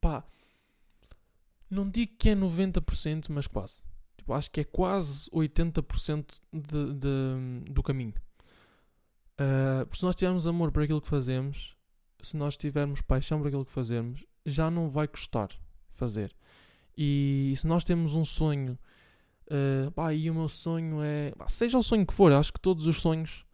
pá, 0.00 0.24
não 1.70 1.88
digo 1.88 2.14
que 2.18 2.30
é 2.30 2.34
90%, 2.34 3.26
mas 3.30 3.46
quase. 3.46 3.82
Tipo, 4.16 4.32
acho 4.32 4.50
que 4.50 4.60
é 4.60 4.64
quase 4.64 5.30
80% 5.30 6.40
de, 6.52 6.94
de, 6.94 7.72
do 7.72 7.82
caminho. 7.82 8.14
Uh, 9.38 9.94
se 9.94 10.02
nós 10.02 10.14
tivermos 10.14 10.46
amor 10.46 10.72
por 10.72 10.82
aquilo 10.82 11.00
que 11.00 11.08
fazemos, 11.08 11.76
se 12.22 12.36
nós 12.36 12.56
tivermos 12.56 13.00
paixão 13.00 13.38
por 13.38 13.48
aquilo 13.48 13.64
que 13.64 13.70
fazemos, 13.70 14.24
já 14.44 14.70
não 14.70 14.88
vai 14.88 15.06
custar 15.06 15.50
fazer. 15.90 16.34
E, 16.96 17.50
e 17.52 17.56
se 17.56 17.66
nós 17.66 17.84
temos 17.84 18.14
um 18.14 18.24
sonho, 18.24 18.78
uh, 19.48 19.90
pá, 19.92 20.14
e 20.14 20.30
o 20.30 20.34
meu 20.34 20.48
sonho 20.48 21.02
é. 21.02 21.32
Pá, 21.32 21.48
seja 21.48 21.76
o 21.76 21.82
sonho 21.82 22.06
que 22.06 22.14
for, 22.14 22.32
acho 22.32 22.52
que 22.52 22.60
todos 22.60 22.86
os 22.86 23.00
sonhos 23.00 23.44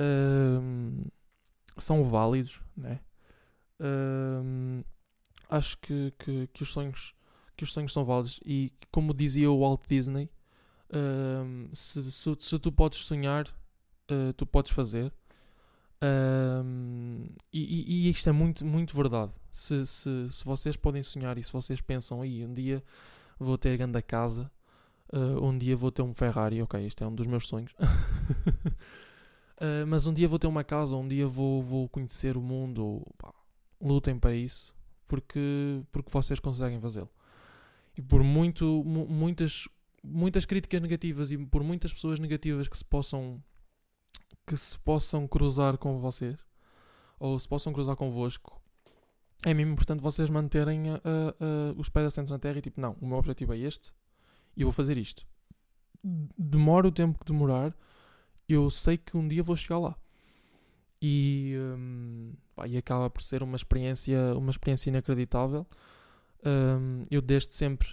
uh, 0.00 1.10
são 1.82 2.02
válidos, 2.04 2.60
né? 2.76 3.00
Uh, 3.80 4.84
acho 5.48 5.78
que, 5.78 6.12
que, 6.18 6.46
que, 6.48 6.62
os 6.62 6.72
sonhos 6.72 7.14
que 7.56 7.64
os 7.64 7.72
sonhos 7.72 7.92
são 7.92 8.04
válidos. 8.04 8.40
E 8.44 8.72
como 8.90 9.14
dizia 9.14 9.50
o 9.50 9.60
Walt 9.60 9.82
Disney 9.88 10.30
uh, 10.90 11.74
se, 11.74 12.10
se, 12.10 12.36
se, 12.38 12.58
tu 12.58 12.70
podes 12.70 12.98
sonhar 12.98 13.46
uh, 14.10 14.32
tu 14.34 14.46
podes 14.46 14.72
fazer. 14.72 15.12
E, 17.52 18.06
e, 18.06 18.10
isto 18.10 18.28
é 18.28 18.32
muito, 18.32 18.64
muito 18.64 18.96
verdade. 18.96 19.32
Se, 19.52 19.84
se, 19.84 20.30
se 20.30 20.44
vocês 20.44 20.74
podem 20.76 21.02
sonhar 21.02 21.36
e 21.36 21.44
se 21.44 21.52
vocês 21.52 21.80
pensam 21.80 22.22
aí 22.22 22.44
um 22.44 22.54
dia 22.54 22.82
vou 23.38 23.58
ter 23.58 23.76
grande 23.76 24.00
casa 24.02 24.50
uh, 25.12 25.44
um 25.44 25.56
dia 25.56 25.76
vou 25.76 25.90
ter 25.90 26.02
um 26.02 26.14
Ferrari 26.14 26.62
ok, 26.62 26.84
este 26.84 27.02
é 27.02 27.06
um 27.06 27.14
dos 27.14 27.26
meus 27.26 27.46
sonhos 27.48 27.74
Uh, 29.60 29.86
mas 29.86 30.06
um 30.06 30.14
dia 30.14 30.26
vou 30.26 30.38
ter 30.38 30.46
uma 30.46 30.64
casa, 30.64 30.96
um 30.96 31.06
dia 31.06 31.26
vou, 31.26 31.62
vou 31.62 31.88
conhecer 31.88 32.36
o 32.36 32.40
mundo. 32.40 33.06
Pá, 33.18 33.32
lutem 33.80 34.18
para 34.18 34.34
isso, 34.34 34.74
porque, 35.06 35.82
porque 35.92 36.10
vocês 36.10 36.40
conseguem 36.40 36.80
fazê-lo. 36.80 37.10
E 37.96 38.00
por 38.00 38.22
muito, 38.22 38.82
muitas, 38.84 39.68
muitas 40.02 40.44
críticas 40.44 40.80
negativas 40.80 41.30
e 41.30 41.38
por 41.38 41.62
muitas 41.62 41.92
pessoas 41.92 42.18
negativas 42.18 42.68
que 42.68 42.76
se 42.76 42.84
possam 42.84 43.42
que 44.46 44.56
se 44.56 44.78
possam 44.80 45.28
cruzar 45.28 45.78
com 45.78 46.00
vocês 46.00 46.36
ou 47.18 47.38
se 47.38 47.46
possam 47.46 47.72
cruzar 47.72 47.94
convosco, 47.94 48.60
é 49.44 49.54
mesmo 49.54 49.72
importante 49.72 50.00
vocês 50.00 50.28
manterem 50.28 50.90
uh, 50.90 50.96
uh, 50.96 51.78
os 51.78 51.88
pés 51.88 52.06
assentos 52.06 52.30
na 52.30 52.38
terra 52.38 52.58
e 52.58 52.62
tipo, 52.62 52.80
não, 52.80 52.96
o 53.00 53.06
meu 53.06 53.18
objetivo 53.18 53.52
é 53.54 53.58
este 53.58 53.92
e 54.56 54.62
eu 54.62 54.66
vou 54.66 54.72
fazer 54.72 54.98
isto. 54.98 55.26
Demora 56.02 56.88
o 56.88 56.92
tempo 56.92 57.18
que 57.18 57.30
demorar, 57.30 57.76
eu 58.52 58.70
sei 58.70 58.96
que 58.96 59.16
um 59.16 59.26
dia 59.26 59.42
vou 59.42 59.56
chegar 59.56 59.78
lá. 59.78 59.96
E, 61.02 61.54
um, 61.58 62.32
pá, 62.54 62.66
e 62.66 62.76
acaba 62.76 63.08
por 63.08 63.22
ser 63.22 63.42
uma 63.42 63.56
experiência, 63.56 64.18
uma 64.36 64.50
experiência 64.50 64.90
inacreditável. 64.90 65.66
Um, 66.44 67.02
eu 67.10 67.22
desde 67.22 67.52
sempre, 67.52 67.88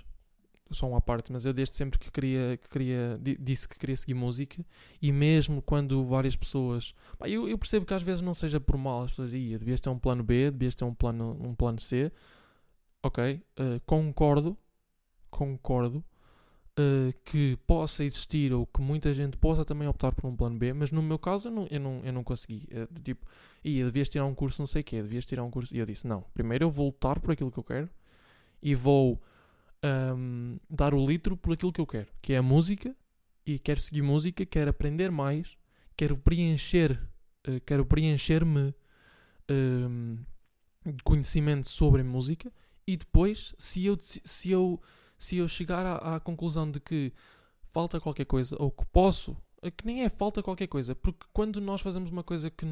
só 0.72 0.88
uma 0.90 1.02
parte, 1.02 1.32
mas 1.32 1.46
eu 1.46 1.54
desde 1.54 1.76
sempre 1.76 1.98
que 1.98 2.12
queria, 2.12 2.58
que 2.58 2.70
queria 2.70 3.20
disse 3.40 3.68
que 3.68 3.78
queria 3.78 3.96
seguir 3.96 4.14
música 4.14 4.66
e 5.02 5.12
mesmo 5.12 5.62
quando 5.62 6.04
várias 6.06 6.36
pessoas, 6.36 6.94
pá, 7.18 7.30
eu, 7.30 7.48
eu, 7.48 7.58
percebo 7.58 7.86
que 7.86 7.94
às 7.94 8.04
vezes 8.04 8.22
não 8.22 8.34
seja 8.34 8.60
por 8.60 8.78
mal, 8.78 9.04
as 9.04 9.12
pessoas 9.12 9.32
diziam, 9.32 9.60
devias 9.60 9.82
ter 9.82 9.90
um 9.90 10.00
plano 10.00 10.24
B, 10.24 10.52
devias 10.52 10.76
ter 10.76 10.86
um 10.86 10.94
plano, 10.94 11.38
um 11.42 11.56
plano 11.56 11.80
C, 11.80 12.12
ok, 13.04 13.42
uh, 13.60 13.82
concordo, 13.86 14.58
concordo, 15.30 16.04
uh, 16.78 17.14
que 17.26 17.58
possa 17.66 18.04
existir 18.04 18.54
ou 18.54 18.66
que 18.66 18.82
muita 18.82 19.12
gente 19.12 19.38
possa 19.38 19.66
também 19.66 19.88
optar 19.88 20.14
por 20.14 20.28
um 20.28 20.36
plano 20.36 20.58
B, 20.58 20.74
mas 20.74 20.92
no 20.92 21.02
meu 21.02 21.18
caso 21.18 21.50
eu 21.50 21.52
não, 21.52 21.68
eu 21.70 21.80
não, 21.80 22.02
eu 22.04 22.14
não 22.14 22.24
consegui. 22.24 22.68
É, 22.70 22.88
tipo, 23.04 23.26
ia, 23.64 23.84
devias 23.86 24.10
tirar 24.10 24.26
um 24.26 24.36
curso 24.36 24.62
não 24.62 24.68
sei 24.68 24.82
o 24.82 24.86
quê, 24.86 25.02
devias 25.02 25.26
tirar 25.26 25.44
um 25.44 25.52
curso. 25.52 25.76
E 25.76 25.80
eu 25.80 25.86
disse: 25.86 26.08
não, 26.08 26.24
primeiro 26.34 26.66
eu 26.66 26.70
vou 26.70 26.88
lutar 26.88 27.20
por 27.20 27.32
aquilo 27.32 27.52
que 27.52 27.58
eu 27.58 27.64
quero 27.64 27.90
e 28.62 28.76
vou 28.76 29.22
um, 30.16 30.58
dar 30.70 30.94
o 30.94 31.06
litro 31.06 31.36
por 31.36 31.54
aquilo 31.54 31.72
que 31.72 31.82
eu 31.82 31.88
quero, 31.88 32.08
que 32.22 32.34
é 32.34 32.38
a 32.38 32.44
música, 32.44 32.96
e 33.46 33.60
quero 33.60 33.80
seguir 33.80 34.02
música, 34.02 34.46
quero 34.46 34.70
aprender 34.70 35.12
mais, 35.12 35.58
quero 35.96 36.18
preencher, 36.18 37.00
uh, 37.48 37.62
quero 37.66 37.86
preencher-me 37.86 38.74
um, 39.50 40.18
de 40.86 41.04
conhecimento 41.04 41.70
sobre 41.70 42.04
música 42.04 42.52
e 42.86 42.96
depois, 42.96 43.54
se 43.58 43.86
eu, 43.86 43.98
se 44.00 44.50
eu 44.50 44.82
se 45.18 45.38
eu 45.38 45.48
chegar 45.48 45.86
à, 45.86 46.16
à, 46.16 46.20
conclusão 46.20 46.70
de 46.70 46.80
que 46.80 47.14
falta 47.70 48.00
qualquer 48.00 48.26
coisa, 48.26 48.56
ou 48.60 48.72
que 48.72 48.86
posso, 48.88 49.36
que 49.76 49.86
nem 49.86 50.04
é 50.04 50.10
falta 50.10 50.44
qualquer 50.44 50.68
coisa, 50.68 50.96
porque 50.96 51.26
quando 51.34 51.60
nós 51.60 51.82
fazemos 51.82 52.10
uma 52.10 52.24
coisa 52.24 52.50
que, 52.50 52.66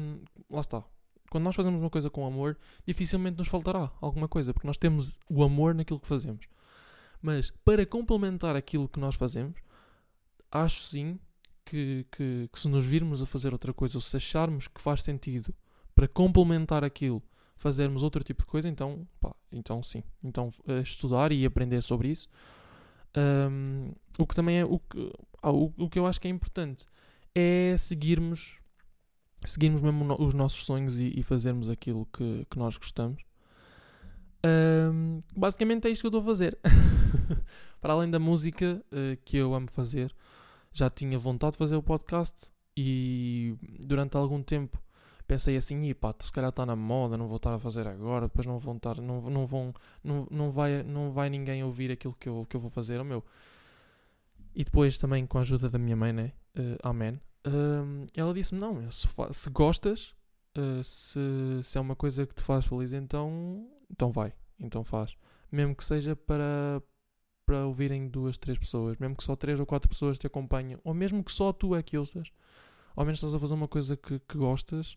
lá 0.50 0.60
está, 0.60 0.84
quando 1.30 1.44
nós 1.44 1.56
fazemos 1.56 1.80
uma 1.80 1.90
coisa 1.90 2.08
com 2.08 2.26
amor, 2.26 2.56
dificilmente 2.86 3.38
nos 3.38 3.48
faltará 3.48 3.90
alguma 4.00 4.28
coisa, 4.28 4.54
porque 4.54 4.66
nós 4.66 4.76
temos 4.76 5.18
o 5.28 5.42
amor 5.42 5.74
naquilo 5.74 6.00
que 6.00 6.06
fazemos. 6.06 6.46
Mas 7.20 7.50
para 7.64 7.84
complementar 7.84 8.54
aquilo 8.54 8.88
que 8.88 9.00
nós 9.00 9.14
fazemos, 9.14 9.60
acho 10.50 10.82
sim 10.82 11.18
que, 11.64 12.06
que, 12.12 12.48
que 12.52 12.58
se 12.58 12.68
nos 12.68 12.84
virmos 12.84 13.20
a 13.20 13.26
fazer 13.26 13.52
outra 13.52 13.72
coisa, 13.72 13.98
ou 13.98 14.00
se 14.00 14.16
acharmos 14.16 14.68
que 14.68 14.80
faz 14.80 15.02
sentido 15.02 15.52
para 15.94 16.06
complementar 16.06 16.84
aquilo, 16.84 17.22
fazermos 17.56 18.02
outro 18.02 18.22
tipo 18.22 18.42
de 18.42 18.46
coisa, 18.46 18.68
então, 18.68 19.06
pá, 19.20 19.34
então 19.50 19.82
sim. 19.82 20.02
Então 20.22 20.48
uh, 20.68 20.80
estudar 20.80 21.32
e 21.32 21.44
aprender 21.44 21.82
sobre 21.82 22.08
isso. 22.08 22.28
Um, 23.16 23.92
o 24.18 24.26
que 24.26 24.34
também 24.34 24.58
é 24.60 24.64
o 24.64 24.78
que, 24.78 25.12
ah, 25.42 25.50
o, 25.50 25.72
o 25.78 25.88
que 25.88 25.98
eu 25.98 26.06
acho 26.06 26.20
que 26.20 26.28
é 26.28 26.30
importante 26.30 26.84
é 27.34 27.74
seguirmos 27.78 28.58
seguirmos 29.44 29.80
mesmo 29.80 30.16
os 30.18 30.34
nossos 30.34 30.64
sonhos 30.64 30.98
e, 30.98 31.12
e, 31.16 31.22
fazermos 31.22 31.68
aquilo 31.68 32.06
que, 32.06 32.46
que 32.50 32.58
nós 32.58 32.76
gostamos. 32.76 33.22
Um, 34.44 35.20
basicamente 35.36 35.86
é 35.86 35.90
isto 35.90 36.02
que 36.02 36.06
eu 36.06 36.08
estou 36.08 36.22
a 36.22 36.24
fazer. 36.24 36.58
Para 37.80 37.92
além 37.92 38.10
da 38.10 38.18
música 38.18 38.82
uh, 38.90 39.16
que 39.24 39.36
eu 39.36 39.54
amo 39.54 39.70
fazer, 39.70 40.14
já 40.72 40.90
tinha 40.90 41.18
vontade 41.18 41.52
de 41.52 41.58
fazer 41.58 41.76
o 41.76 41.82
podcast 41.82 42.50
e 42.76 43.54
durante 43.86 44.16
algum 44.16 44.42
tempo 44.42 44.82
pensei 45.26 45.56
assim, 45.56 45.82
e 45.84 45.94
pá, 45.94 46.14
se 46.18 46.32
calhar 46.32 46.50
está 46.50 46.64
na 46.64 46.76
moda, 46.76 47.16
não 47.16 47.26
vou 47.26 47.36
estar 47.36 47.54
a 47.54 47.58
fazer 47.58 47.86
agora, 47.86 48.28
depois 48.28 48.46
não 48.46 48.58
vão 48.58 48.76
estar, 48.76 49.00
não, 49.00 49.20
não 49.22 49.46
vão, 49.46 49.72
não, 50.02 50.26
não, 50.30 50.50
vai, 50.50 50.82
não 50.82 51.10
vai 51.10 51.28
ninguém 51.28 51.64
ouvir 51.64 51.90
aquilo 51.90 52.14
que 52.14 52.28
eu, 52.28 52.46
que 52.48 52.56
eu 52.56 52.60
vou 52.60 52.70
fazer, 52.70 53.00
o 53.00 53.04
meu. 53.04 53.24
E 54.54 54.64
depois 54.64 54.96
também 54.96 55.26
com 55.26 55.38
a 55.38 55.42
ajuda 55.42 55.68
da 55.68 55.78
minha 55.78 55.96
mãe, 55.96 56.12
né? 56.12 56.32
Uh, 56.56 56.78
amém. 56.82 57.20
Uh, 57.46 58.06
ela 58.14 58.32
disse-me, 58.32 58.60
não, 58.60 58.90
se, 58.90 59.06
se 59.32 59.50
gostas, 59.50 60.14
uh, 60.56 60.82
se, 60.82 61.20
se 61.62 61.76
é 61.76 61.80
uma 61.80 61.96
coisa 61.96 62.26
que 62.26 62.34
te 62.34 62.42
faz 62.42 62.64
feliz, 62.64 62.92
então, 62.92 63.68
então 63.90 64.10
vai, 64.10 64.32
então 64.58 64.82
faz. 64.84 65.16
Mesmo 65.50 65.74
que 65.74 65.84
seja 65.84 66.16
para, 66.16 66.82
para 67.44 67.66
ouvirem 67.66 68.08
duas, 68.08 68.38
três 68.38 68.58
pessoas, 68.58 68.96
mesmo 68.96 69.16
que 69.16 69.24
só 69.24 69.36
três 69.36 69.60
ou 69.60 69.66
quatro 69.66 69.88
pessoas 69.88 70.18
te 70.18 70.26
acompanhem, 70.26 70.78
ou 70.84 70.94
mesmo 70.94 71.22
que 71.22 71.32
só 71.32 71.52
tu 71.52 71.74
é 71.74 71.82
que 71.82 71.98
ouças, 71.98 72.30
ao 72.94 73.04
menos 73.04 73.18
estás 73.18 73.34
a 73.34 73.38
fazer 73.38 73.54
uma 73.54 73.68
coisa 73.68 73.96
que, 73.96 74.18
que 74.20 74.38
gostas 74.38 74.96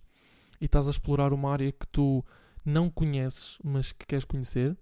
e 0.59 0.65
estás 0.65 0.87
a 0.87 0.91
explorar 0.91 1.33
uma 1.33 1.51
área 1.51 1.71
que 1.71 1.87
tu 1.87 2.23
não 2.65 2.89
conheces, 2.89 3.57
mas 3.63 3.91
que 3.91 4.05
queres 4.05 4.25
conhecer. 4.25 4.77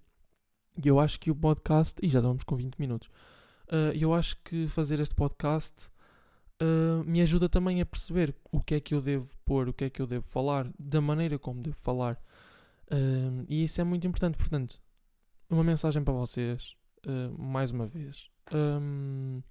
E 0.82 0.86
eu 0.86 1.00
acho 1.00 1.18
que 1.18 1.30
o 1.30 1.34
podcast. 1.34 1.98
E 2.02 2.08
já 2.08 2.20
estamos 2.20 2.44
com 2.44 2.56
20 2.56 2.76
minutos. 2.76 3.08
Uh, 3.68 3.92
eu 3.94 4.14
acho 4.14 4.36
que 4.42 4.66
fazer 4.66 4.98
este 5.00 5.14
podcast 5.14 5.90
uh, 6.62 7.04
me 7.04 7.20
ajuda 7.20 7.48
também 7.48 7.80
a 7.80 7.86
perceber 7.86 8.34
o 8.50 8.60
que 8.60 8.76
é 8.76 8.80
que 8.80 8.94
eu 8.94 9.00
devo 9.00 9.36
pôr, 9.44 9.68
o 9.68 9.72
que 9.72 9.84
é 9.84 9.90
que 9.90 10.00
eu 10.00 10.06
devo 10.06 10.26
falar, 10.26 10.70
da 10.78 11.00
maneira 11.00 11.38
como 11.38 11.60
devo 11.60 11.78
falar. 11.78 12.14
Uh, 12.90 13.44
e 13.48 13.64
isso 13.64 13.80
é 13.80 13.84
muito 13.84 14.06
importante. 14.06 14.38
Portanto, 14.38 14.80
uma 15.50 15.64
mensagem 15.64 16.02
para 16.02 16.14
vocês, 16.14 16.76
mais 17.38 17.70
uma 17.70 17.86
vez. 17.86 18.28
Um, 18.52 19.42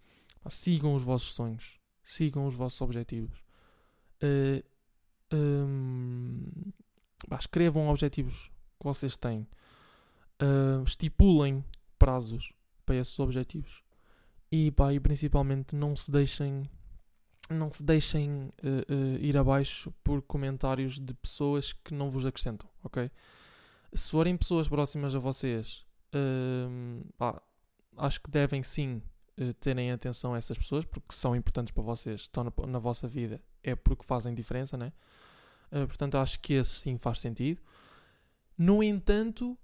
sigam 0.47 0.93
os 0.93 1.01
vossos 1.01 1.33
sonhos, 1.33 1.79
sigam 2.03 2.45
os 2.45 2.53
vossos 2.53 2.79
objetivos. 2.81 3.43
Bah, 7.27 7.37
escrevam 7.37 7.89
objetivos 7.89 8.51
que 8.79 8.85
vocês 8.85 9.17
têm, 9.17 9.47
estipulem 10.85 11.63
prazos 11.97 12.53
para 12.85 12.95
esses 12.95 13.19
objetivos. 13.19 13.83
E, 14.51 14.73
e 14.93 14.99
principalmente 14.99 15.75
não 15.75 15.95
se 15.95 16.09
deixem 16.09 16.69
não 17.49 17.71
se 17.71 17.83
deixem 17.83 18.29
uh, 18.29 18.93
uh, 18.93 19.17
ir 19.19 19.37
abaixo 19.37 19.93
por 20.03 20.21
comentários 20.21 20.99
de 20.99 21.13
pessoas 21.13 21.71
que 21.71 21.93
não 21.93 22.09
vos 22.09 22.25
acrescentam, 22.25 22.69
ok? 22.83 23.09
Se 23.93 24.11
forem 24.11 24.35
pessoas 24.35 24.67
próximas 24.67 25.15
a 25.15 25.19
vocês, 25.19 25.85
uh, 26.13 27.05
pá, 27.17 27.41
acho 27.97 28.21
que 28.21 28.29
devem 28.29 28.63
sim 28.63 29.01
terem 29.59 29.91
atenção 29.91 30.33
a 30.33 30.37
essas 30.37 30.57
pessoas 30.57 30.83
porque 30.83 31.13
são 31.13 31.35
importantes 31.35 31.71
para 31.71 31.83
vocês, 31.83 32.21
estão 32.21 32.43
na, 32.43 32.51
na 32.67 32.79
vossa 32.79 33.07
vida, 33.07 33.39
é 33.71 33.75
porque 33.75 34.03
fazem 34.03 34.33
diferença, 34.33 34.77
né? 34.77 34.91
Uh, 35.71 35.87
portanto, 35.87 36.17
acho 36.17 36.39
que 36.39 36.53
esse 36.53 36.71
sim 36.71 36.97
faz 36.97 37.19
sentido. 37.19 37.61
No 38.57 38.81
entanto, 38.81 39.57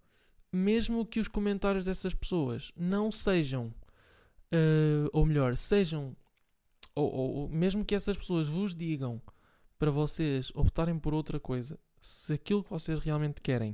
mesmo 0.52 1.06
que 1.06 1.20
os 1.20 1.28
comentários 1.28 1.86
dessas 1.86 2.14
pessoas 2.14 2.72
não 2.76 3.12
sejam, 3.12 3.68
uh, 3.68 5.10
ou 5.12 5.26
melhor, 5.26 5.58
sejam, 5.58 6.16
ou, 6.94 7.12
ou, 7.12 7.50
mesmo 7.50 7.84
que 7.84 7.96
essas 7.96 8.16
pessoas 8.16 8.48
vos 8.48 8.76
digam 8.76 9.22
para 9.80 9.90
vocês 9.90 10.52
optarem 10.54 11.00
por 11.00 11.14
outra 11.14 11.40
coisa, 11.40 11.80
se 12.00 12.34
aquilo 12.34 12.64
que 12.64 12.70
vocês 12.70 13.00
realmente 13.00 13.42
querem 13.42 13.72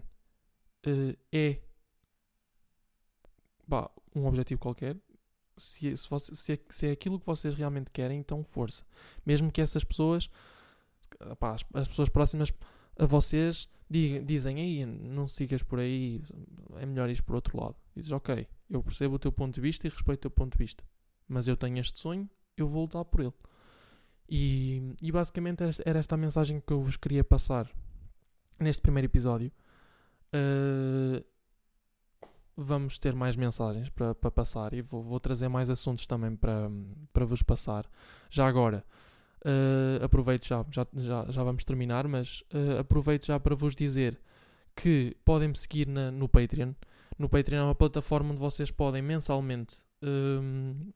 uh, 0.87 1.17
é 1.31 1.59
bah, 3.67 3.91
um 4.15 4.25
objetivo 4.25 4.59
qualquer, 4.59 4.95
se, 5.59 5.95
se, 5.95 6.07
se, 6.35 6.53
é, 6.53 6.59
se 6.69 6.87
é 6.87 6.91
aquilo 6.91 7.19
que 7.19 7.25
vocês 7.25 7.53
realmente 7.53 7.91
querem, 7.91 8.19
então 8.19 8.43
força. 8.43 8.83
Mesmo 9.25 9.51
que 9.51 9.61
essas 9.61 9.83
pessoas 9.83 10.29
as, 11.41 11.65
as, 11.73 11.87
pessoas 11.87 12.09
próximas 12.09 12.53
a 12.97 13.05
vocês 13.05 13.67
digam, 13.89 14.23
dizem 14.23 14.57
aí, 14.59 14.85
não 14.85 15.27
sigas 15.27 15.63
por 15.63 15.79
aí, 15.79 16.21
é 16.77 16.85
melhor 16.85 17.09
ir 17.09 17.21
por 17.23 17.35
outro 17.35 17.59
lado. 17.59 17.75
Dizes, 17.95 18.11
ok, 18.11 18.47
eu 18.69 18.83
percebo 18.83 19.15
o 19.15 19.19
teu 19.19 19.31
ponto 19.31 19.55
de 19.55 19.61
vista 19.61 19.87
e 19.87 19.89
respeito 19.89 20.19
o 20.19 20.21
teu 20.21 20.31
ponto 20.31 20.53
de 20.53 20.63
vista, 20.63 20.83
mas 21.27 21.47
eu 21.47 21.57
tenho 21.57 21.79
este 21.79 21.99
sonho, 21.99 22.29
eu 22.55 22.67
vou 22.67 22.83
lutar 22.83 23.03
por 23.05 23.21
ele. 23.21 23.33
E, 24.29 24.93
e 25.01 25.11
basicamente 25.11 25.63
era 25.83 25.99
esta 25.99 26.15
a 26.15 26.17
mensagem 26.17 26.61
que 26.61 26.71
eu 26.71 26.81
vos 26.81 26.95
queria 26.95 27.23
passar 27.23 27.69
neste 28.59 28.81
primeiro 28.81 29.07
episódio. 29.07 29.51
Uh, 30.31 31.25
vamos 32.59 32.97
ter 32.97 33.15
mais 33.15 33.35
mensagens 33.35 33.89
para, 33.89 34.13
passar 34.13 34.73
e 34.73 34.81
vou, 34.81 35.01
vou, 35.01 35.19
trazer 35.19 35.47
mais 35.47 35.69
assuntos 35.69 36.05
também 36.05 36.35
para, 36.35 36.69
para 37.13 37.25
vos 37.25 37.41
passar. 37.41 37.89
Já 38.29 38.47
agora, 38.47 38.83
Uh, 39.39 40.03
aproveito 40.03 40.45
já, 40.45 40.65
já, 40.69 40.85
já, 40.93 41.25
já 41.29 41.43
vamos 41.43 41.63
terminar, 41.63 42.05
mas 42.09 42.43
uh, 42.53 42.79
aproveito 42.79 43.25
já 43.27 43.39
para 43.39 43.55
vos 43.55 43.73
dizer 43.73 44.19
que 44.75 45.15
podem 45.23 45.47
me 45.47 45.55
seguir 45.55 45.87
na, 45.87 46.11
no 46.11 46.27
Patreon. 46.27 46.73
No 47.17 47.29
Patreon 47.29 47.61
é 47.61 47.63
uma 47.63 47.75
plataforma 47.75 48.31
onde 48.31 48.39
vocês 48.39 48.69
podem 48.69 49.01
mensalmente 49.01 49.77
uh, 50.03 50.91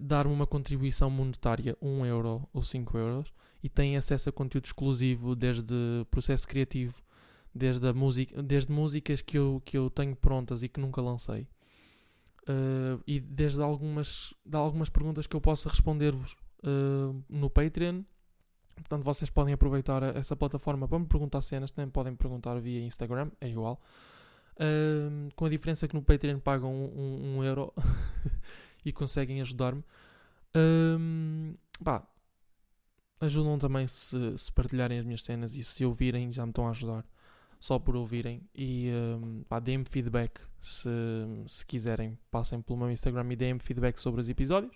dar-me 0.00 0.32
uma 0.32 0.46
contribuição 0.46 1.08
monetária, 1.08 1.76
1 1.80 2.06
euro 2.06 2.46
ou 2.52 2.62
5 2.62 2.98
euros, 2.98 3.32
e 3.62 3.68
têm 3.68 3.96
acesso 3.96 4.28
a 4.28 4.32
conteúdo 4.32 4.66
exclusivo 4.66 5.34
desde 5.34 5.74
processo 6.10 6.46
criativo, 6.46 7.02
desde, 7.54 7.88
a 7.88 7.92
música, 7.92 8.42
desde 8.42 8.72
músicas 8.72 9.22
que 9.22 9.38
eu, 9.38 9.62
que 9.64 9.76
eu 9.76 9.90
tenho 9.90 10.16
prontas 10.16 10.62
e 10.62 10.68
que 10.68 10.80
nunca 10.80 11.00
lancei 11.00 11.48
Uh, 12.42 13.00
e 13.06 13.20
desde 13.20 13.62
algumas, 13.62 14.34
de 14.44 14.56
algumas 14.56 14.88
perguntas 14.88 15.28
que 15.28 15.36
eu 15.36 15.40
possa 15.40 15.68
responder-vos 15.68 16.36
uh, 16.64 17.22
no 17.28 17.48
Patreon. 17.48 18.02
Portanto, 18.74 19.04
vocês 19.04 19.30
podem 19.30 19.54
aproveitar 19.54 20.02
essa 20.16 20.34
plataforma 20.34 20.88
para 20.88 20.98
me 20.98 21.06
perguntar 21.06 21.40
cenas, 21.40 21.70
também 21.70 21.90
podem 21.90 22.16
perguntar 22.16 22.58
via 22.58 22.80
Instagram, 22.80 23.30
é 23.40 23.48
igual. 23.48 23.80
Uh, 24.54 25.32
com 25.36 25.44
a 25.44 25.48
diferença 25.48 25.86
que 25.86 25.94
no 25.94 26.02
Patreon 26.02 26.40
pagam 26.40 26.74
um, 26.74 27.00
um, 27.00 27.36
um 27.36 27.44
euro 27.44 27.72
e 28.84 28.92
conseguem 28.92 29.40
ajudar-me. 29.40 29.84
pá, 31.84 32.04
ajudam 33.20 33.56
também 33.56 33.86
se, 33.86 34.36
se 34.36 34.50
partilharem 34.50 34.98
as 34.98 35.04
minhas 35.04 35.22
cenas 35.22 35.54
e 35.54 35.62
se 35.62 35.84
ouvirem, 35.84 36.32
já 36.32 36.44
me 36.44 36.50
estão 36.50 36.66
a 36.66 36.70
ajudar 36.70 37.04
só 37.62 37.78
por 37.78 37.94
ouvirem 37.94 38.42
e 38.52 38.90
um, 38.92 39.44
deem-me 39.60 39.84
feedback 39.84 40.40
se, 40.60 40.88
se 41.46 41.64
quiserem. 41.64 42.18
Passem 42.28 42.60
pelo 42.60 42.76
meu 42.76 42.90
Instagram 42.90 43.24
e 43.30 43.36
deem-me 43.36 43.60
feedback 43.60 43.98
sobre 43.98 44.20
os 44.20 44.28
episódios. 44.28 44.72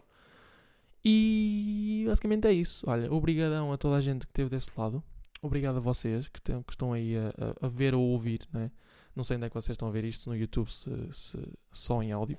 E 1.05 2.05
basicamente 2.07 2.47
é 2.47 2.53
isso. 2.53 2.89
Olha, 2.89 3.13
obrigadão 3.13 3.73
a 3.73 3.77
toda 3.77 3.97
a 3.97 4.01
gente 4.01 4.25
que 4.25 4.31
esteve 4.31 4.51
desse 4.51 4.71
lado. 4.77 5.03
Obrigado 5.43 5.79
a 5.79 5.81
vocês 5.81 6.29
que, 6.29 6.41
tem, 6.41 6.63
que 6.63 6.75
estão 6.75 6.93
aí 6.93 7.17
a, 7.17 7.67
a, 7.67 7.69
ver 7.69 7.93
ou 7.93 8.03
ouvir, 8.03 8.43
né? 8.53 8.71
Não 9.17 9.25
sei 9.25 9.37
onde 9.37 9.47
é 9.47 9.49
que 9.49 9.55
vocês 9.57 9.75
estão 9.75 9.89
a 9.89 9.91
ver 9.91 10.05
isto, 10.05 10.23
se 10.23 10.29
no 10.29 10.37
YouTube, 10.37 10.71
se, 10.71 10.91
se 11.11 11.39
só 11.73 12.01
em 12.05 12.13
áudio. 12.13 12.39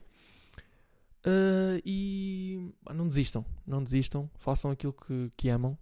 Uh, 1.26 1.82
e 1.86 2.72
não 2.96 3.06
desistam, 3.06 3.44
não 3.66 3.84
desistam, 3.84 4.30
façam 4.38 4.72
aquilo 4.72 4.94
que, 4.94 5.30
que 5.36 5.50
amam 5.50 5.78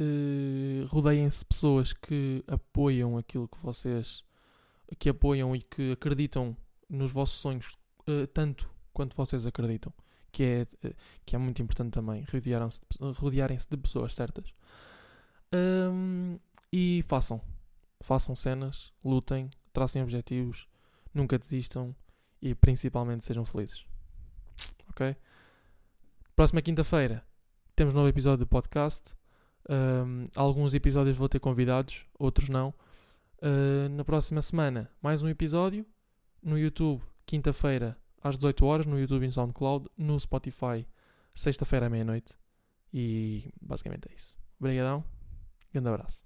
uh, 0.00 0.86
rodeiem-se 0.86 1.40
de 1.40 1.44
pessoas 1.46 1.92
que 1.92 2.44
apoiam 2.46 3.16
aquilo 3.16 3.48
que 3.48 3.58
vocês 3.58 4.24
que 4.98 5.08
apoiam 5.08 5.56
e 5.56 5.62
que 5.62 5.92
acreditam 5.92 6.56
nos 6.88 7.10
vossos 7.10 7.38
sonhos 7.38 7.78
uh, 8.08 8.26
tanto 8.28 8.70
quanto 8.92 9.16
vocês 9.16 9.46
acreditam 9.46 9.92
que 10.30 10.42
é, 10.42 10.88
uh, 10.88 10.94
que 11.24 11.36
é 11.36 11.38
muito 11.38 11.62
importante 11.62 11.92
também 11.92 12.24
rodearem-se 13.16 13.66
de, 13.68 13.76
de 13.76 13.82
pessoas 13.82 14.14
certas. 14.14 14.52
Um, 15.54 16.38
e 16.72 17.02
façam. 17.06 17.40
Façam 18.00 18.34
cenas, 18.34 18.90
lutem 19.04 19.50
tracem 19.72 20.02
objetivos, 20.02 20.68
nunca 21.14 21.38
desistam 21.38 21.94
e 22.40 22.54
principalmente 22.54 23.24
sejam 23.24 23.44
felizes. 23.44 23.86
Ok? 24.90 25.14
Próxima 26.34 26.62
quinta-feira 26.62 27.24
temos 27.76 27.94
novo 27.94 28.08
episódio 28.08 28.44
do 28.44 28.46
podcast 28.46 29.14
Um, 29.68 30.24
alguns 30.34 30.74
episódios 30.74 31.16
vou 31.16 31.28
ter 31.28 31.40
convidados, 31.40 32.04
outros 32.18 32.48
não. 32.48 32.74
Uh, 33.38 33.88
na 33.90 34.04
próxima 34.04 34.40
semana, 34.42 34.90
mais 35.00 35.22
um 35.22 35.28
episódio. 35.28 35.86
No 36.42 36.58
YouTube, 36.58 37.02
quinta-feira, 37.24 37.96
às 38.22 38.36
18 38.36 38.64
horas. 38.64 38.86
No 38.86 38.98
YouTube 38.98 39.22
e 39.22 39.26
no 39.26 39.32
SoundCloud. 39.32 39.88
No 39.96 40.18
Spotify, 40.18 40.86
sexta-feira 41.34 41.86
à 41.86 41.90
meia-noite. 41.90 42.36
E 42.92 43.52
basicamente 43.60 44.08
é 44.10 44.14
isso. 44.14 44.36
Obrigadão. 44.58 45.04
Grande 45.72 45.88
abraço. 45.88 46.24